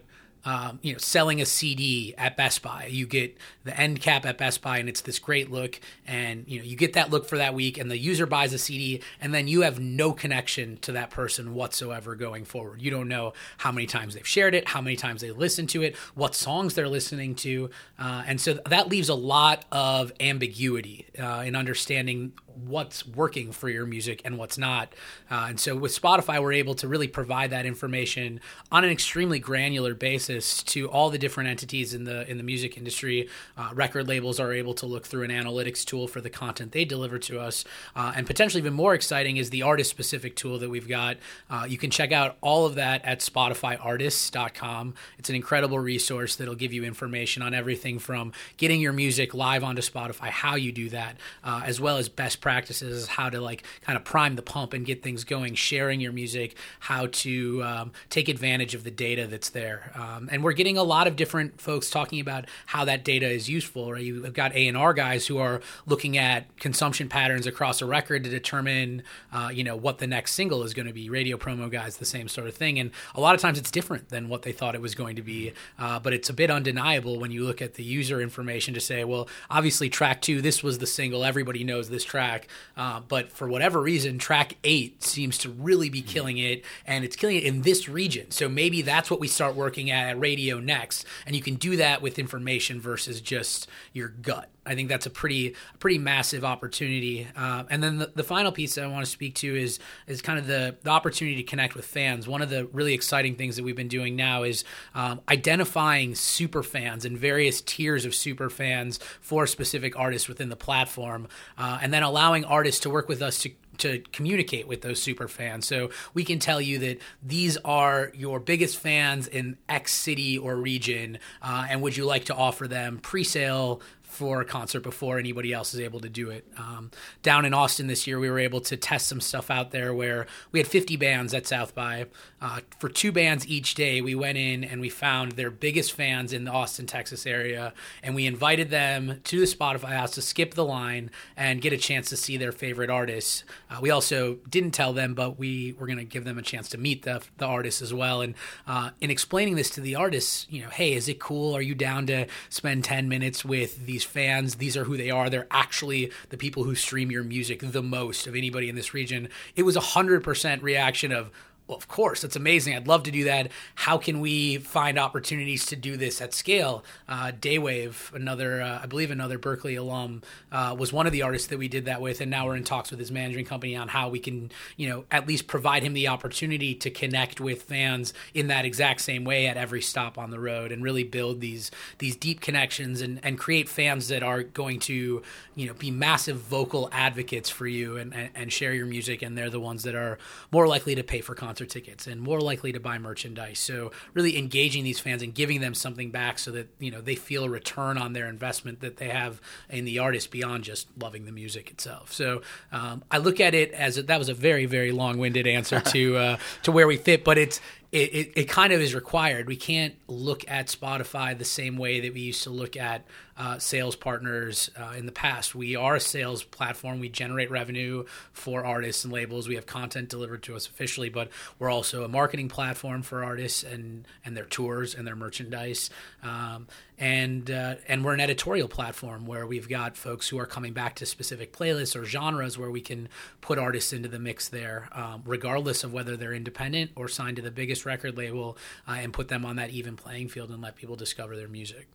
um, 0.48 0.80
you 0.82 0.94
know, 0.94 0.98
selling 0.98 1.42
a 1.42 1.46
CD 1.46 2.16
at 2.18 2.38
Best 2.38 2.62
Buy. 2.62 2.88
You 2.90 3.06
get 3.06 3.38
the 3.66 3.78
end 3.78 4.00
cap 4.00 4.26
at 4.26 4.38
Best 4.38 4.62
Buy, 4.62 4.78
and 4.78 4.88
it's 4.88 5.02
this 5.02 5.20
great 5.20 5.52
look, 5.52 5.78
and 6.08 6.46
you 6.48 6.60
know, 6.60 6.64
you 6.64 6.78
get 6.78 6.94
that 6.94 7.10
look 7.10 7.28
for 7.28 7.38
that 7.38 7.54
week, 7.54 7.78
and 7.78 7.92
the 7.92 7.98
user 7.98 8.26
buys 8.26 8.54
a 8.54 8.58
CD, 8.58 9.02
and 9.20 9.34
then 9.34 9.50
you 9.50 9.62
have 9.62 9.80
no 9.82 10.14
connection 10.14 10.78
to 10.78 10.94
that 10.94 11.10
person 11.10 11.54
whatsoever 11.54 12.16
going 12.16 12.46
forward. 12.46 12.82
You 12.82 12.92
don't 12.92 13.10
know 13.10 13.34
how 13.58 13.74
many 13.74 13.88
times 13.88 14.14
they've 14.14 14.26
shared 14.26 14.56
it, 14.56 14.70
how 14.70 14.80
many 14.80 14.96
times 14.96 15.20
they 15.20 15.32
listened 15.32 15.68
to 15.70 15.82
it, 15.82 15.98
what 16.16 16.34
songs 16.34 16.76
they're 16.76 16.88
listening 16.88 17.36
to, 17.36 17.70
uh, 18.00 18.24
and 18.26 18.40
so 18.40 18.54
that 18.70 18.88
leaves 18.88 19.10
a 19.10 19.16
lot 19.16 19.66
of 19.70 20.14
ambiguity 20.22 21.08
uh, 21.20 21.44
in 21.46 21.58
understanding 21.58 22.32
what's 22.66 23.06
working 23.06 23.52
for 23.52 23.70
your 23.70 23.86
music 23.86 24.22
and 24.26 24.38
what's 24.38 24.58
not. 24.58 24.94
Uh, 25.30 25.48
and 25.50 25.60
so 25.60 25.76
with 25.76 26.00
Spotify, 26.00 26.42
we're 26.42 26.54
able 26.54 26.76
to 26.76 26.88
really 26.88 27.08
provide 27.08 27.50
that 27.52 27.66
information 27.66 28.40
on 28.72 28.84
an 28.84 28.90
extremely 28.90 29.40
granular 29.40 29.94
basis 29.94 30.64
to 30.64 30.90
all 30.90 31.10
the 31.10 31.18
different 31.18 31.50
entities 31.50 31.94
in 31.94 32.04
the 32.04 32.30
in 32.30 32.38
the 32.38 32.44
music 32.44 32.78
industry. 32.78 33.30
Uh, 33.58 33.70
record 33.74 34.08
labels 34.08 34.40
are 34.40 34.54
able 34.54 34.74
to 34.74 34.86
look 34.86 35.06
through 35.06 35.24
an 35.24 35.32
analytics 35.32 35.86
tool 35.86 36.08
for 36.08 36.22
the 36.22 36.30
content 36.30 36.72
they 36.72 36.86
deliver 36.86 37.20
to 37.20 37.40
us, 37.40 37.64
uh, 37.96 38.14
and 38.16 38.26
potentially 38.26 38.62
even 38.62 38.74
more 38.74 38.94
exciting 38.94 39.38
is 39.38 39.50
the 39.50 39.62
artist 39.62 39.90
specific 39.90 40.36
tool 40.36 40.60
that 40.60 40.70
we've 40.70 40.88
got. 40.88 41.18
Uh, 41.50 41.66
you 41.68 41.78
can 41.78 41.90
check 41.90 42.12
out 42.12 42.38
all 42.42 42.66
of 42.66 42.76
that 42.76 43.04
at 43.06 43.20
SpotifyArtists.com. 43.20 44.94
It's 45.18 45.30
an 45.30 45.36
incredible 45.36 45.80
resource 45.80 46.36
that'll 46.36 46.56
give 46.56 46.74
you 46.74 46.84
information 46.84 47.42
on 47.42 47.54
everything 47.54 48.00
from 48.00 48.32
getting 48.58 48.82
your 48.82 48.94
music 48.94 49.34
live 49.34 49.64
onto 49.64 49.82
Spotify, 49.82 50.30
how 50.30 50.56
you 50.56 50.72
do 50.72 50.90
that, 50.90 51.18
uh, 51.44 51.62
as 51.66 51.80
well 51.80 51.98
as 51.98 52.10
best 52.10 52.42
practices, 52.48 53.08
how 53.08 53.30
to 53.30 53.42
like 53.42 53.64
kind 53.82 53.98
of 53.98 54.06
prime 54.06 54.38
the 54.38 54.42
pump 54.42 54.72
and 54.72 54.86
get 54.86 55.04
things 55.04 55.26
going, 55.26 55.54
sharing 55.54 56.00
your 56.00 56.14
music, 56.14 56.56
how 56.80 57.08
to 57.12 57.62
um, 57.62 57.92
take 58.10 58.30
advantage 58.30 58.74
of 58.74 58.86
the 58.86 58.92
data 58.92 59.28
that's 59.28 59.50
there. 59.50 59.92
Um, 59.96 60.30
and 60.32 60.42
we're 60.42 60.54
getting 60.54 60.78
a 60.78 60.84
lot 60.84 61.08
of 61.08 61.18
different 61.18 61.60
folks 61.60 61.90
talking 61.90 62.22
about 62.22 62.46
how 62.68 62.86
that 62.86 63.04
data 63.04 63.30
is 63.30 63.50
useful. 63.50 63.92
Right? 63.92 64.02
You've 64.02 64.34
got 64.34 64.56
A 64.56 64.66
and 64.70 64.78
R 64.78 64.94
guys 64.94 65.28
who 65.28 65.40
are 65.40 65.60
looking 65.86 66.18
at 66.18 66.58
consumption 66.58 67.10
patterns 67.10 67.46
across 67.48 67.82
a 67.82 67.86
record 67.86 68.24
to 68.24 68.30
determine, 68.30 69.04
uh, 69.34 69.50
you 69.54 69.66
know, 69.66 69.76
what 69.76 69.98
the 69.98 70.08
next 70.08 70.34
single 70.34 70.64
is 70.64 70.74
going 70.74 70.88
to 70.88 70.94
be. 70.94 71.10
Radio 71.10 71.36
promo 71.36 71.70
guys, 71.70 71.98
the 71.98 72.06
same 72.06 72.30
sort 72.30 72.48
of 72.48 72.56
thing. 72.56 72.80
And 72.80 72.92
a 73.14 73.20
lot 73.20 73.36
of 73.36 73.42
times 73.42 73.60
it's 73.60 73.72
different 73.72 74.08
than 74.08 74.30
what 74.30 74.44
they 74.44 74.54
thought 74.54 74.74
it 74.74 74.82
was 74.82 74.96
going 74.96 75.18
to 75.18 75.22
be. 75.22 75.52
Uh, 75.78 76.00
but 76.00 76.14
it's 76.14 76.30
a 76.30 76.34
bit 76.34 76.50
undeniable 76.50 77.20
when 77.20 77.32
you 77.32 77.44
look 77.44 77.62
at 77.62 77.74
the 77.74 77.84
user 77.84 78.22
information 78.22 78.74
to 78.74 78.80
say, 78.80 79.04
well, 79.04 79.28
obviously 79.50 79.90
track 79.90 80.22
two, 80.22 80.42
this 80.42 80.64
was 80.64 80.78
the 80.78 80.88
single. 80.88 81.26
Everybody 81.26 81.66
knows 81.66 81.90
this 81.90 82.06
track 82.06 82.37
track. 82.38 82.50
Uh, 82.76 83.02
but 83.08 83.32
for 83.32 83.48
whatever 83.48 83.82
reason, 83.82 84.18
track 84.18 84.56
eight 84.64 85.04
seems 85.04 85.38
to 85.40 85.50
really 85.50 85.90
be 85.90 86.02
killing 86.02 86.38
it, 86.38 86.64
and 86.86 87.04
it's 87.04 87.16
killing 87.16 87.38
it 87.38 87.44
in 87.44 87.62
this 87.62 87.90
region. 87.90 88.32
So 88.32 88.48
maybe 88.50 88.82
that's 88.82 89.10
what 89.10 89.20
we 89.20 89.28
start 89.28 89.56
working 89.56 89.92
at 89.92 90.10
at 90.10 90.20
radio 90.20 90.60
next, 90.60 91.06
and 91.26 91.36
you 91.36 91.42
can 91.42 91.56
do 91.56 91.78
that 91.78 92.02
with 92.02 92.20
information 92.20 92.80
versus 92.80 93.22
just 93.22 93.68
your 93.94 94.10
gut. 94.10 94.50
I 94.68 94.76
think 94.76 94.90
that's 94.90 95.06
a 95.06 95.10
pretty 95.10 95.56
pretty 95.80 95.98
massive 95.98 96.44
opportunity. 96.44 97.28
Uh, 97.36 97.64
and 97.70 97.82
then 97.82 97.98
the, 97.98 98.12
the, 98.14 98.24
final 98.24 98.52
piece 98.52 98.76
that 98.76 98.84
I 98.84 98.88
want 98.88 99.06
to 99.06 99.12
speak 99.12 99.36
to 99.36 99.56
is 99.56 99.80
is 100.06 100.22
kind 100.22 100.38
of 100.38 100.48
the, 100.48 100.76
the 100.84 100.90
opportunity 100.90 101.38
to 101.38 101.44
connect 101.44 101.76
with 101.76 101.86
fans. 101.86 102.28
One 102.28 102.42
of 102.42 102.50
the 102.50 102.66
really 102.68 102.94
exciting 102.94 103.36
things 103.36 103.56
that 103.56 103.64
we've 103.64 103.76
been 103.76 103.88
doing 103.88 104.16
now 104.16 104.44
is 104.44 104.64
um, 104.94 105.22
identifying 105.30 106.14
super 106.16 106.64
fans 106.64 107.06
and 107.06 107.18
various 107.18 107.62
tiers 107.62 108.06
of 108.06 108.14
super 108.14 108.50
fans 108.50 109.00
for 109.22 109.48
specific 109.48 109.98
artists 109.98 110.28
within 110.28 110.50
the 110.50 110.56
platform, 110.56 111.28
uh, 111.58 111.80
and 111.82 111.94
then 111.94 112.04
allowing 112.04 112.44
artists 112.46 112.82
to 112.82 112.90
work 112.90 113.08
with 113.08 113.22
us 113.22 113.40
to 113.40 113.52
to 113.78 114.00
communicate 114.12 114.68
with 114.68 114.82
those 114.82 115.02
super 115.02 115.28
fans. 115.28 115.66
So 115.66 115.90
we 116.14 116.24
can 116.24 116.40
tell 116.40 116.60
you 116.60 116.80
that 116.80 117.00
these 117.24 117.58
are 117.58 118.12
your 118.16 118.40
biggest 118.40 118.78
fans 118.78 119.28
in 119.28 119.58
X 119.70 119.94
city 119.94 120.38
or 120.38 120.56
region, 120.56 121.20
uh, 121.42 121.68
and 121.70 121.82
would 121.82 121.96
you 121.96 122.06
like 122.06 122.26
to 122.26 122.36
offer 122.36 122.68
them 122.68 123.00
pre-sale 123.00 123.82
for 124.18 124.42
a 124.42 124.46
concert 124.46 124.80
before 124.80 125.20
anybody 125.20 125.54
else 125.54 125.76
is 125.76 125.80
able 125.80 126.00
to 126.00 126.10
do 126.10 126.32
it. 126.32 126.44
Um, 126.58 126.90
down 127.22 127.46
in 127.46 127.54
Austin 127.54 127.86
this 127.86 128.08
year, 128.08 128.20
we 128.20 128.32
were 128.32 128.40
able 128.40 128.62
to 128.62 128.76
test 128.76 129.08
some 129.08 129.22
stuff 129.22 129.52
out 129.52 129.70
there 129.70 129.94
where 129.94 130.26
we 130.52 130.60
had 130.60 130.68
50 130.68 130.98
bands 130.98 131.36
at 131.36 131.46
South 131.46 131.76
by. 131.76 132.08
Uh, 132.40 132.60
for 132.78 132.88
two 132.88 133.12
bands 133.12 133.48
each 133.48 133.74
day, 133.74 134.00
we 134.00 134.14
went 134.14 134.38
in 134.38 134.64
and 134.64 134.80
we 134.80 134.90
found 134.90 135.32
their 135.34 135.50
biggest 135.50 135.92
fans 135.92 136.34
in 136.34 136.44
the 136.44 136.52
Austin, 136.52 136.86
Texas 136.86 137.26
area, 137.26 137.74
and 138.04 138.14
we 138.14 138.28
invited 138.28 138.70
them 138.70 139.20
to 139.24 139.40
the 139.40 139.46
Spotify 139.46 139.90
house 139.90 140.12
to 140.12 140.22
skip 140.22 140.54
the 140.54 140.64
line 140.64 141.10
and 141.36 141.62
get 141.62 141.74
a 141.74 141.78
chance 141.78 142.10
to 142.10 142.18
see 142.18 142.38
their 142.38 142.52
favorite 142.52 142.92
artists. 142.92 143.44
Uh, 143.72 143.80
we 143.82 143.90
also 143.90 144.36
didn't 144.50 144.72
tell 144.72 144.94
them, 144.94 145.16
but 145.16 145.40
we 145.40 145.76
were 145.80 145.88
going 145.88 145.98
to 145.98 146.04
give 146.04 146.26
them 146.26 146.38
a 146.38 146.44
chance 146.44 146.70
to 146.70 146.78
meet 146.78 147.04
the, 147.04 147.22
the 147.38 147.46
artists 147.46 147.82
as 147.82 147.92
well. 147.92 148.22
And 148.22 148.36
uh, 148.68 148.92
in 149.02 149.10
explaining 149.10 149.56
this 149.56 149.72
to 149.72 149.82
the 149.82 149.96
artists, 149.96 150.46
you 150.50 150.62
know, 150.62 150.70
hey, 150.70 150.94
is 150.94 151.10
it 151.10 151.20
cool? 151.20 151.56
Are 151.56 151.62
you 151.62 151.74
down 151.74 152.06
to 152.08 152.28
spend 152.50 152.84
10 152.84 153.10
minutes 153.10 153.44
with 153.44 153.88
these 153.88 154.04
fans? 154.04 154.56
These 154.56 154.78
are 154.78 154.84
who 154.84 154.96
they 154.96 155.10
are. 155.10 155.30
They're 155.30 155.48
actually 155.50 156.12
the 156.30 156.38
people 156.38 156.66
who 156.66 156.76
stream 156.76 157.10
your 157.10 157.24
music 157.24 157.62
the 157.62 157.82
most 157.82 158.28
of 158.28 158.36
anybody 158.36 158.70
in 158.70 158.76
this 158.76 158.94
region. 158.94 159.30
It 159.56 159.64
was 159.64 159.76
a 159.76 159.82
100% 159.82 160.62
reaction 160.62 161.12
of, 161.12 161.32
well, 161.68 161.78
of 161.78 161.90
course, 161.90 162.22
that's 162.22 162.38
amazing. 162.38 162.76
I'd 162.76 162.88
love 162.88 163.04
to 163.04 163.12
do 163.12 163.26
that. 163.26 163.52
How 163.76 163.98
can 163.98 164.22
we 164.22 164.58
find 164.58 164.98
opportunities 164.98 165.66
to 165.66 165.76
do 165.76 165.98
this 165.98 166.22
at 166.22 166.34
scale? 166.34 166.86
Uh, 167.10 167.34
Daywave, 167.38 168.14
another, 168.14 168.62
uh, 168.62 168.80
I 168.84 168.86
believe, 168.86 169.12
another 169.12 169.38
Berklee 169.38 169.78
alum, 169.78 170.22
uh, 170.50 170.74
was 170.80 170.94
one 170.94 171.08
of 171.08 171.12
the 171.12 171.24
artists 171.24 171.50
that 171.50 171.58
we 171.58 171.68
did 171.68 171.84
that 171.84 172.00
with, 172.00 172.22
and 172.22 172.32
now 172.32 172.46
we're 172.46 172.56
in 172.56 172.64
talks 172.64 172.90
with 172.90 173.02
his 173.02 173.12
managing 173.12 173.44
company 173.44 173.76
on 173.76 173.90
how 173.90 174.08
we 174.08 174.20
can, 174.20 174.50
you 174.78 174.88
know, 174.88 175.04
at 175.12 175.28
least 175.28 175.48
provide 175.48 175.84
him 175.84 175.92
the 175.92 176.08
opportunity 176.08 176.74
to 176.74 176.90
connect 176.90 177.42
with 177.42 177.64
fans 177.64 178.14
in 178.34 178.48
that 178.48 178.64
exact 178.64 179.02
same 179.02 179.26
way 179.26 179.48
at 179.48 179.58
every 179.58 179.82
stop 179.82 180.18
on 180.18 180.32
the 180.32 180.40
road, 180.40 180.72
and 180.72 180.82
really 180.82 181.04
build 181.04 181.42
these 181.42 181.70
these 181.98 182.16
deep 182.16 182.40
connections 182.40 183.02
and 183.02 183.20
and 183.24 183.38
create 183.38 183.68
fans 183.68 184.08
that 184.08 184.24
are 184.24 184.42
going 184.42 184.80
to, 184.80 185.22
you 185.56 185.68
know, 185.68 185.74
be 185.74 185.92
massive 185.92 186.38
vocal 186.38 186.88
advocates 186.94 187.50
for 187.50 187.68
you 187.68 187.98
and 187.98 188.14
and, 188.14 188.30
and 188.36 188.54
share 188.54 188.74
your 188.74 188.86
music, 188.86 189.22
and 189.22 189.38
they're 189.38 189.50
the 189.50 189.60
ones 189.60 189.84
that 189.84 189.96
are 189.96 190.18
more 190.50 190.66
likely 190.66 190.96
to 190.96 191.04
pay 191.04 191.20
for 191.20 191.36
content 191.36 191.57
concert 191.58 191.72
tickets 191.72 192.06
and 192.06 192.22
more 192.22 192.40
likely 192.40 192.72
to 192.72 192.80
buy 192.80 193.00
merchandise. 193.00 193.58
So 193.58 193.92
really 194.14 194.38
engaging 194.38 194.84
these 194.84 195.00
fans 195.00 195.24
and 195.24 195.34
giving 195.34 195.60
them 195.60 195.74
something 195.74 196.12
back 196.12 196.38
so 196.38 196.52
that 196.52 196.68
you 196.80 196.92
know 196.92 197.02
they 197.02 197.16
feel 197.16 197.46
a 197.46 197.50
return 197.50 197.98
on 197.98 198.14
their 198.14 198.28
investment 198.28 198.82
that 198.82 198.98
they 198.98 199.10
have 199.10 199.42
in 199.70 199.86
the 199.86 199.98
artist 199.98 200.30
beyond 200.30 200.64
just 200.64 200.88
loving 201.02 201.26
the 201.26 201.32
music 201.32 201.72
itself. 201.72 202.14
So 202.14 202.44
um, 202.72 203.04
I 203.10 203.18
look 203.18 203.40
at 203.40 203.56
it 203.56 203.72
as 203.72 203.98
a, 203.98 204.04
that 204.04 204.20
was 204.20 204.30
a 204.30 204.36
very 204.36 204.68
very 204.68 204.92
long 204.92 205.18
winded 205.18 205.48
answer 205.48 205.80
to 205.80 206.18
uh, 206.18 206.38
to 206.64 206.72
where 206.72 206.86
we 206.86 206.98
fit, 206.98 207.24
but 207.24 207.40
it's 207.40 207.60
it, 207.92 208.14
it, 208.14 208.32
it, 208.36 208.44
kind 208.50 208.74
of 208.74 208.82
is 208.82 208.94
required. 208.94 209.48
We 209.48 209.56
can't 209.56 209.96
look 210.08 210.44
at 210.50 210.68
Spotify 210.68 211.38
the 211.38 211.46
same 211.46 211.78
way 211.78 212.02
that 212.02 212.14
we 212.14 212.20
used 212.20 212.44
to 212.44 212.50
look 212.50 212.76
at 212.76 213.06
uh, 213.38 213.60
sales 213.60 213.96
partners 213.96 214.70
uh, 214.78 214.94
in 214.98 215.06
the 215.06 215.12
past. 215.12 215.54
We 215.56 215.76
are 215.76 215.96
a 215.96 216.00
sales 216.00 216.44
platform. 216.44 217.00
We 217.00 217.08
generate 217.08 217.52
revenue 217.52 218.06
for 218.34 218.66
artists 218.66 219.04
and 219.04 219.14
labels. 219.14 219.48
We 219.48 219.56
have 219.56 219.66
content 219.66 220.10
delivered 220.10 220.44
to 220.44 220.56
us 220.56 220.68
officially, 220.68 221.10
but 221.10 221.30
we're 221.60 221.70
also 221.70 222.04
a 222.04 222.08
marketing 222.08 222.50
platform 222.50 223.04
for 223.04 223.24
artists 223.24 223.64
and 223.64 224.06
and 224.26 224.36
their 224.36 224.46
tours 224.46 224.96
and 224.96 225.08
their 225.08 225.16
merchandise. 225.16 225.90
Um, 226.24 226.68
and 226.98 227.52
uh, 227.52 227.76
and 227.88 228.04
we're 228.04 228.16
an 228.16 228.20
editorial 228.20 228.68
platform 228.68 229.28
where 229.28 229.46
we've 229.46 229.70
got 229.70 229.96
folks 229.96 230.28
who 230.30 230.40
are 230.40 230.48
coming 230.48 230.74
back 230.74 230.96
to 230.96 231.06
specific 231.06 231.54
playlists 231.54 231.96
or 231.96 232.06
genres 232.06 232.58
where 232.58 232.72
we 232.72 232.82
can 232.82 233.08
put 233.40 233.60
artists 233.60 233.94
into 233.94 234.10
the 234.10 234.18
mix 234.18 234.50
there, 234.50 234.90
um, 234.94 235.22
regardless 235.26 235.84
of 235.84 235.94
whether 235.94 236.18
they're 236.18 236.34
independent 236.34 236.92
or 236.96 237.08
signed 237.08 237.36
to 237.36 237.44
the 237.44 237.52
biggest 237.52 237.77
record 237.86 238.18
label, 238.18 238.58
uh, 238.88 238.94
and 238.94 239.14
put 239.14 239.28
them 239.28 239.46
on 239.46 239.56
that 239.58 239.70
even 239.70 239.96
playing 239.96 240.30
field 240.30 240.50
and 240.50 240.62
let 240.62 240.76
people 240.76 240.96
discover 240.96 241.36
their 241.36 241.48
music 241.48 241.88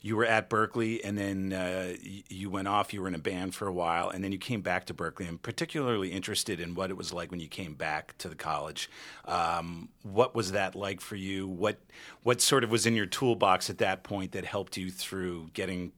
you 0.00 0.16
were 0.16 0.24
at 0.24 0.48
Berklee 0.48 1.00
and 1.02 1.18
then 1.18 1.52
uh, 1.52 1.94
you 2.28 2.50
went 2.50 2.68
off. 2.68 2.92
You 2.92 3.02
were 3.02 3.08
in 3.08 3.14
a 3.14 3.18
band 3.18 3.54
for 3.54 3.66
a 3.66 3.72
while, 3.72 4.10
and 4.10 4.22
then 4.22 4.32
you 4.32 4.38
came 4.38 4.60
back 4.60 4.86
to 4.86 4.94
Berklee. 4.94 5.28
I'm 5.28 5.38
particularly 5.38 6.12
interested 6.12 6.60
in 6.60 6.74
what 6.74 6.90
it 6.90 6.96
was 6.96 7.12
like 7.12 7.30
when 7.30 7.40
you 7.40 7.48
came 7.48 7.74
back 7.74 8.16
to 8.18 8.28
the 8.28 8.34
college. 8.34 8.88
Um, 9.24 9.88
what 10.02 10.34
was 10.34 10.52
that 10.52 10.74
like 10.74 11.00
for 11.00 11.16
you? 11.16 11.48
What 11.48 11.78
what 12.22 12.40
sort 12.40 12.64
of 12.64 12.70
was 12.70 12.86
in 12.86 12.94
your 12.94 13.06
toolbox 13.06 13.70
at 13.70 13.78
that 13.78 14.04
point 14.04 14.32
that 14.32 14.44
helped 14.44 14.76
you 14.76 14.90
through 14.90 15.50
getting 15.52 15.92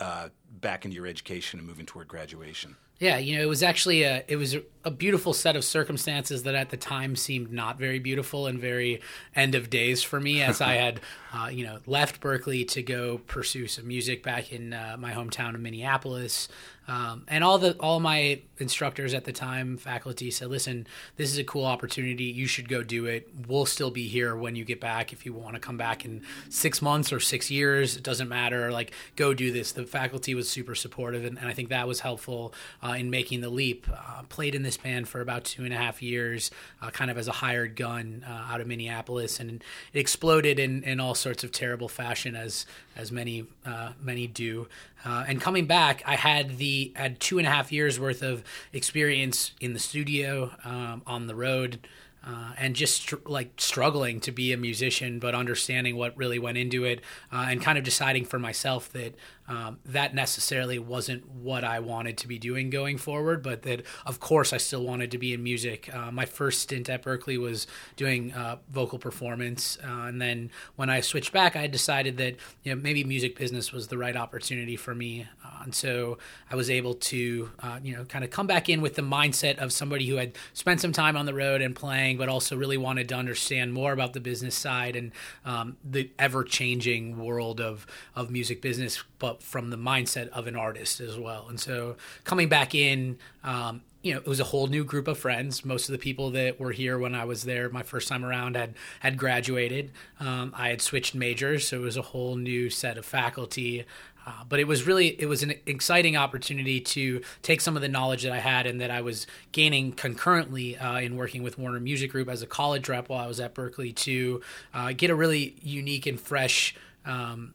uh, 0.00 0.30
back 0.50 0.84
into 0.84 0.94
your 0.94 1.06
education 1.06 1.58
and 1.58 1.68
moving 1.68 1.86
toward 1.86 2.08
graduation? 2.08 2.76
Yeah, 3.00 3.18
you 3.18 3.36
know, 3.36 3.42
it 3.42 3.48
was 3.48 3.62
actually 3.62 4.04
a 4.04 4.22
it 4.28 4.36
was 4.36 4.56
a 4.84 4.90
beautiful 4.90 5.32
set 5.32 5.56
of 5.56 5.64
circumstances 5.64 6.44
that 6.44 6.54
at 6.54 6.70
the 6.70 6.76
time 6.76 7.16
seemed 7.16 7.52
not 7.52 7.76
very 7.76 7.98
beautiful 7.98 8.46
and 8.46 8.58
very 8.60 9.00
end 9.34 9.54
of 9.56 9.68
days 9.68 10.02
for 10.02 10.20
me 10.20 10.42
as 10.42 10.60
I 10.60 10.74
had, 10.74 11.00
uh, 11.34 11.48
you 11.48 11.64
know, 11.64 11.78
left 11.86 12.20
Berklee 12.20 12.66
to 12.68 12.82
go 12.82 13.18
pursue 13.26 13.66
some 13.66 13.88
music 13.88 14.22
back 14.22 14.52
in 14.52 14.72
uh, 14.72 14.96
my 14.98 15.12
hometown 15.12 15.54
of 15.54 15.60
Minneapolis. 15.60 16.48
Um, 16.86 17.24
and 17.28 17.42
all 17.42 17.58
the 17.58 17.72
all 17.78 17.98
my 18.00 18.40
instructors 18.58 19.14
at 19.14 19.24
the 19.24 19.32
time, 19.32 19.78
faculty 19.78 20.30
said, 20.30 20.48
"Listen, 20.48 20.86
this 21.16 21.32
is 21.32 21.38
a 21.38 21.44
cool 21.44 21.64
opportunity. 21.64 22.24
You 22.24 22.46
should 22.46 22.68
go 22.68 22.82
do 22.82 23.06
it. 23.06 23.28
We'll 23.48 23.66
still 23.66 23.90
be 23.90 24.06
here 24.06 24.36
when 24.36 24.54
you 24.54 24.64
get 24.64 24.80
back. 24.80 25.12
If 25.12 25.24
you 25.24 25.32
want 25.32 25.54
to 25.54 25.60
come 25.60 25.76
back 25.78 26.04
in 26.04 26.22
six 26.50 26.82
months 26.82 27.12
or 27.12 27.20
six 27.20 27.50
years, 27.50 27.96
it 27.96 28.02
doesn't 28.02 28.28
matter. 28.28 28.70
Like, 28.70 28.92
go 29.16 29.32
do 29.32 29.50
this." 29.50 29.72
The 29.72 29.86
faculty 29.86 30.34
was 30.34 30.48
super 30.48 30.74
supportive, 30.74 31.24
and, 31.24 31.38
and 31.38 31.48
I 31.48 31.54
think 31.54 31.70
that 31.70 31.88
was 31.88 32.00
helpful 32.00 32.52
uh, 32.82 32.96
in 32.98 33.08
making 33.08 33.40
the 33.40 33.50
leap. 33.50 33.86
Uh, 33.90 34.22
played 34.28 34.54
in 34.54 34.62
this 34.62 34.76
band 34.76 35.08
for 35.08 35.22
about 35.22 35.44
two 35.44 35.64
and 35.64 35.72
a 35.72 35.78
half 35.78 36.02
years, 36.02 36.50
uh, 36.82 36.90
kind 36.90 37.10
of 37.10 37.16
as 37.16 37.28
a 37.28 37.32
hired 37.32 37.76
gun 37.76 38.24
uh, 38.28 38.52
out 38.52 38.60
of 38.60 38.66
Minneapolis, 38.66 39.40
and 39.40 39.64
it 39.92 39.98
exploded 39.98 40.58
in, 40.58 40.82
in 40.82 41.00
all 41.00 41.14
sorts 41.14 41.44
of 41.44 41.50
terrible 41.50 41.88
fashion, 41.88 42.36
as 42.36 42.66
as 42.94 43.10
many 43.10 43.46
uh, 43.64 43.92
many 44.02 44.26
do. 44.26 44.68
Uh, 45.04 45.24
and 45.28 45.40
coming 45.40 45.66
back, 45.66 46.02
I 46.06 46.16
had 46.16 46.56
the 46.56 46.73
had 46.96 47.20
two 47.20 47.38
and 47.38 47.46
a 47.46 47.50
half 47.50 47.72
years 47.72 47.98
worth 47.98 48.22
of 48.22 48.42
experience 48.72 49.52
in 49.60 49.72
the 49.72 49.78
studio, 49.78 50.50
um, 50.64 51.02
on 51.06 51.26
the 51.26 51.34
road, 51.34 51.78
uh, 52.26 52.52
and 52.56 52.74
just 52.74 53.02
str- 53.02 53.16
like 53.26 53.52
struggling 53.58 54.20
to 54.20 54.32
be 54.32 54.52
a 54.52 54.56
musician, 54.56 55.18
but 55.18 55.34
understanding 55.34 55.96
what 55.96 56.16
really 56.16 56.38
went 56.38 56.58
into 56.58 56.84
it, 56.84 57.00
uh, 57.32 57.46
and 57.48 57.60
kind 57.60 57.78
of 57.78 57.84
deciding 57.84 58.24
for 58.24 58.38
myself 58.38 58.90
that 58.92 59.14
um, 59.46 59.78
that 59.84 60.14
necessarily 60.14 60.78
wasn't 60.78 61.28
what 61.28 61.64
I 61.64 61.80
wanted 61.80 62.16
to 62.18 62.28
be 62.28 62.38
doing 62.38 62.70
going 62.70 62.96
forward, 62.96 63.42
but 63.42 63.62
that 63.62 63.82
of 64.06 64.18
course 64.18 64.54
I 64.54 64.56
still 64.56 64.82
wanted 64.82 65.10
to 65.10 65.18
be 65.18 65.34
in 65.34 65.42
music. 65.42 65.94
Uh, 65.94 66.10
my 66.10 66.24
first 66.24 66.62
stint 66.62 66.88
at 66.88 67.02
Berklee 67.02 67.38
was 67.38 67.66
doing 67.96 68.32
uh, 68.32 68.56
vocal 68.70 68.98
performance, 68.98 69.76
uh, 69.84 70.04
and 70.04 70.20
then 70.20 70.50
when 70.76 70.88
I 70.88 71.00
switched 71.00 71.32
back, 71.32 71.56
I 71.56 71.66
decided 71.66 72.16
that 72.18 72.36
you 72.62 72.74
know 72.74 72.80
maybe 72.80 73.04
music 73.04 73.36
business 73.36 73.70
was 73.70 73.88
the 73.88 73.98
right 73.98 74.16
opportunity 74.16 74.76
for 74.76 74.94
me, 74.94 75.26
uh, 75.44 75.64
and 75.64 75.74
so 75.74 76.16
I 76.50 76.56
was 76.56 76.70
able 76.70 76.94
to 76.94 77.50
uh, 77.60 77.80
you 77.82 77.94
know 77.94 78.04
kind 78.04 78.24
of 78.24 78.30
come 78.30 78.46
back 78.46 78.70
in 78.70 78.80
with 78.80 78.94
the 78.94 79.02
mindset 79.02 79.58
of 79.58 79.72
somebody 79.72 80.06
who 80.06 80.16
had 80.16 80.32
spent 80.54 80.80
some 80.80 80.92
time 80.92 81.18
on 81.18 81.26
the 81.26 81.34
road 81.34 81.60
and 81.60 81.76
playing, 81.76 82.13
but 82.16 82.28
also 82.28 82.56
really 82.56 82.76
wanted 82.76 83.08
to 83.08 83.14
understand 83.14 83.72
more 83.72 83.92
about 83.92 84.12
the 84.12 84.20
business 84.20 84.54
side 84.54 84.96
and 84.96 85.12
um, 85.44 85.76
the 85.84 86.10
ever 86.18 86.44
changing 86.44 87.18
world 87.18 87.60
of 87.60 87.86
of 88.14 88.30
music 88.30 88.60
business, 88.60 89.02
but 89.18 89.42
from 89.42 89.70
the 89.70 89.76
mindset 89.76 90.28
of 90.28 90.46
an 90.46 90.56
artist 90.56 91.00
as 91.00 91.18
well. 91.18 91.46
And 91.48 91.58
so 91.60 91.96
coming 92.24 92.48
back 92.48 92.74
in, 92.74 93.18
um, 93.42 93.82
you 94.04 94.12
know, 94.12 94.20
it 94.20 94.26
was 94.26 94.38
a 94.38 94.44
whole 94.44 94.66
new 94.66 94.84
group 94.84 95.08
of 95.08 95.18
friends. 95.18 95.64
Most 95.64 95.88
of 95.88 95.92
the 95.92 95.98
people 95.98 96.30
that 96.32 96.60
were 96.60 96.72
here 96.72 96.98
when 96.98 97.14
I 97.14 97.24
was 97.24 97.44
there 97.44 97.70
my 97.70 97.82
first 97.82 98.06
time 98.06 98.22
around 98.22 98.54
had 98.54 98.74
had 99.00 99.16
graduated. 99.16 99.92
Um, 100.20 100.52
I 100.56 100.68
had 100.68 100.82
switched 100.82 101.14
majors, 101.14 101.66
so 101.66 101.78
it 101.78 101.82
was 101.82 101.96
a 101.96 102.02
whole 102.02 102.36
new 102.36 102.68
set 102.68 102.98
of 102.98 103.06
faculty. 103.06 103.84
Uh, 104.26 104.44
but 104.48 104.58
it 104.58 104.66
was 104.66 104.86
really 104.86 105.08
it 105.20 105.26
was 105.26 105.42
an 105.42 105.54
exciting 105.66 106.16
opportunity 106.16 106.80
to 106.80 107.20
take 107.42 107.60
some 107.60 107.76
of 107.76 107.82
the 107.82 107.88
knowledge 107.88 108.22
that 108.22 108.32
I 108.32 108.38
had 108.38 108.66
and 108.66 108.80
that 108.80 108.90
I 108.90 109.02
was 109.02 109.26
gaining 109.52 109.92
concurrently 109.92 110.76
uh, 110.78 110.98
in 111.00 111.16
working 111.16 111.42
with 111.42 111.58
Warner 111.58 111.80
Music 111.80 112.10
Group 112.10 112.28
as 112.28 112.42
a 112.42 112.46
college 112.46 112.88
rep 112.88 113.08
while 113.08 113.22
I 113.22 113.26
was 113.26 113.40
at 113.40 113.54
Berklee 113.54 113.94
to 113.96 114.40
uh, 114.72 114.92
get 114.96 115.10
a 115.10 115.14
really 115.14 115.56
unique 115.60 116.06
and 116.06 116.18
fresh 116.18 116.74
um, 117.04 117.54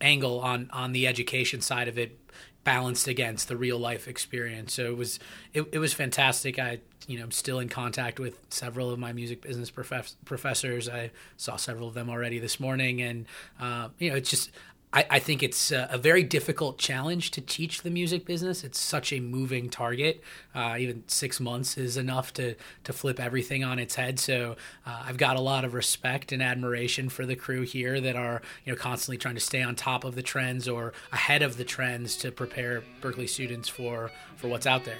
angle 0.00 0.40
on 0.40 0.70
on 0.72 0.92
the 0.92 1.06
education 1.06 1.60
side 1.60 1.88
of 1.88 1.98
it 1.98 2.18
balanced 2.64 3.08
against 3.08 3.48
the 3.48 3.56
real 3.56 3.78
life 3.78 4.08
experience. 4.08 4.74
So 4.74 4.86
it 4.86 4.96
was 4.96 5.18
it, 5.54 5.66
it 5.72 5.78
was 5.78 5.92
fantastic. 5.92 6.58
I 6.58 6.80
you 7.06 7.16
know 7.16 7.24
i'm 7.24 7.30
still 7.30 7.58
in 7.58 7.70
contact 7.70 8.20
with 8.20 8.38
several 8.50 8.90
of 8.90 8.98
my 8.98 9.12
music 9.12 9.40
business 9.40 9.70
prof- 9.70 10.14
professors. 10.24 10.88
I 10.88 11.10
saw 11.36 11.56
several 11.56 11.88
of 11.88 11.94
them 11.94 12.10
already 12.10 12.38
this 12.38 12.60
morning 12.60 13.00
and 13.00 13.26
uh, 13.58 13.88
you 13.98 14.10
know 14.10 14.16
it's 14.16 14.30
just 14.30 14.50
I, 14.92 15.06
I, 15.10 15.18
think 15.18 15.42
it's 15.42 15.70
a, 15.70 15.86
a, 15.90 15.98
very 15.98 16.22
difficult 16.22 16.78
challenge 16.78 17.30
to 17.32 17.42
teach 17.42 17.82
the 17.82 17.90
music 17.90 18.24
business. 18.24 18.64
It's 18.64 18.80
such 18.80 19.12
a 19.12 19.20
moving 19.20 19.68
target. 19.68 20.22
Uh, 20.54 20.76
even 20.78 21.04
six 21.06 21.40
months 21.40 21.76
is 21.76 21.98
enough 21.98 22.32
to 22.34 22.54
to 22.84 22.92
flip 22.94 23.20
everything 23.20 23.62
on 23.64 23.78
its 23.78 23.96
head. 23.96 24.18
So 24.18 24.56
uh, 24.86 25.02
I've 25.04 25.18
got 25.18 25.36
a 25.36 25.40
lot 25.40 25.64
of 25.66 25.74
respect 25.74 26.32
and 26.32 26.42
admiration 26.42 27.10
for 27.10 27.26
the 27.26 27.36
crew 27.36 27.62
here 27.62 28.00
that 28.00 28.16
are 28.16 28.40
you 28.64 28.72
know 28.72 28.78
constantly 28.78 29.18
trying 29.18 29.34
to 29.34 29.42
stay 29.42 29.62
on 29.62 29.74
top 29.76 30.04
of 30.04 30.14
the 30.14 30.22
trends 30.22 30.66
or 30.66 30.94
ahead 31.12 31.42
of 31.42 31.58
the 31.58 31.64
trends 31.64 32.16
to 32.18 32.32
prepare 32.32 32.82
Berklee 33.02 33.28
students 33.28 33.68
for 33.68 34.10
for 34.36 34.48
what's 34.48 34.66
out 34.66 34.84
there. 34.86 34.98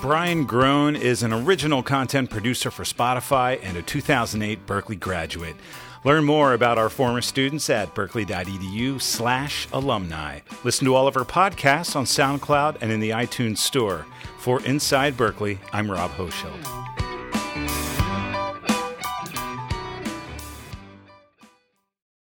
Bryan 0.00 0.44
Grone 0.44 0.94
is 0.94 1.24
an 1.24 1.32
original 1.32 1.82
content 1.82 2.30
producer 2.30 2.70
for 2.70 2.84
Spotify 2.84 3.58
and 3.64 3.76
a 3.76 3.82
2008 3.82 4.64
Berklee 4.64 5.00
graduate. 5.00 5.56
Learn 6.04 6.24
more 6.24 6.52
about 6.52 6.78
our 6.78 6.88
former 6.88 7.20
students 7.20 7.68
at 7.70 7.94
berklee.edu 7.94 9.00
slash 9.00 9.66
alumni. 9.72 10.40
Listen 10.64 10.84
to 10.86 10.94
all 10.94 11.08
of 11.08 11.16
our 11.16 11.24
podcasts 11.24 11.96
on 11.96 12.04
SoundCloud 12.04 12.78
and 12.80 12.92
in 12.92 13.00
the 13.00 13.10
iTunes 13.10 13.58
Store. 13.58 14.06
For 14.38 14.62
Inside 14.64 15.14
Berklee, 15.14 15.58
I'm 15.72 15.90
Rob 15.90 16.12
Hochschild. 16.12 16.97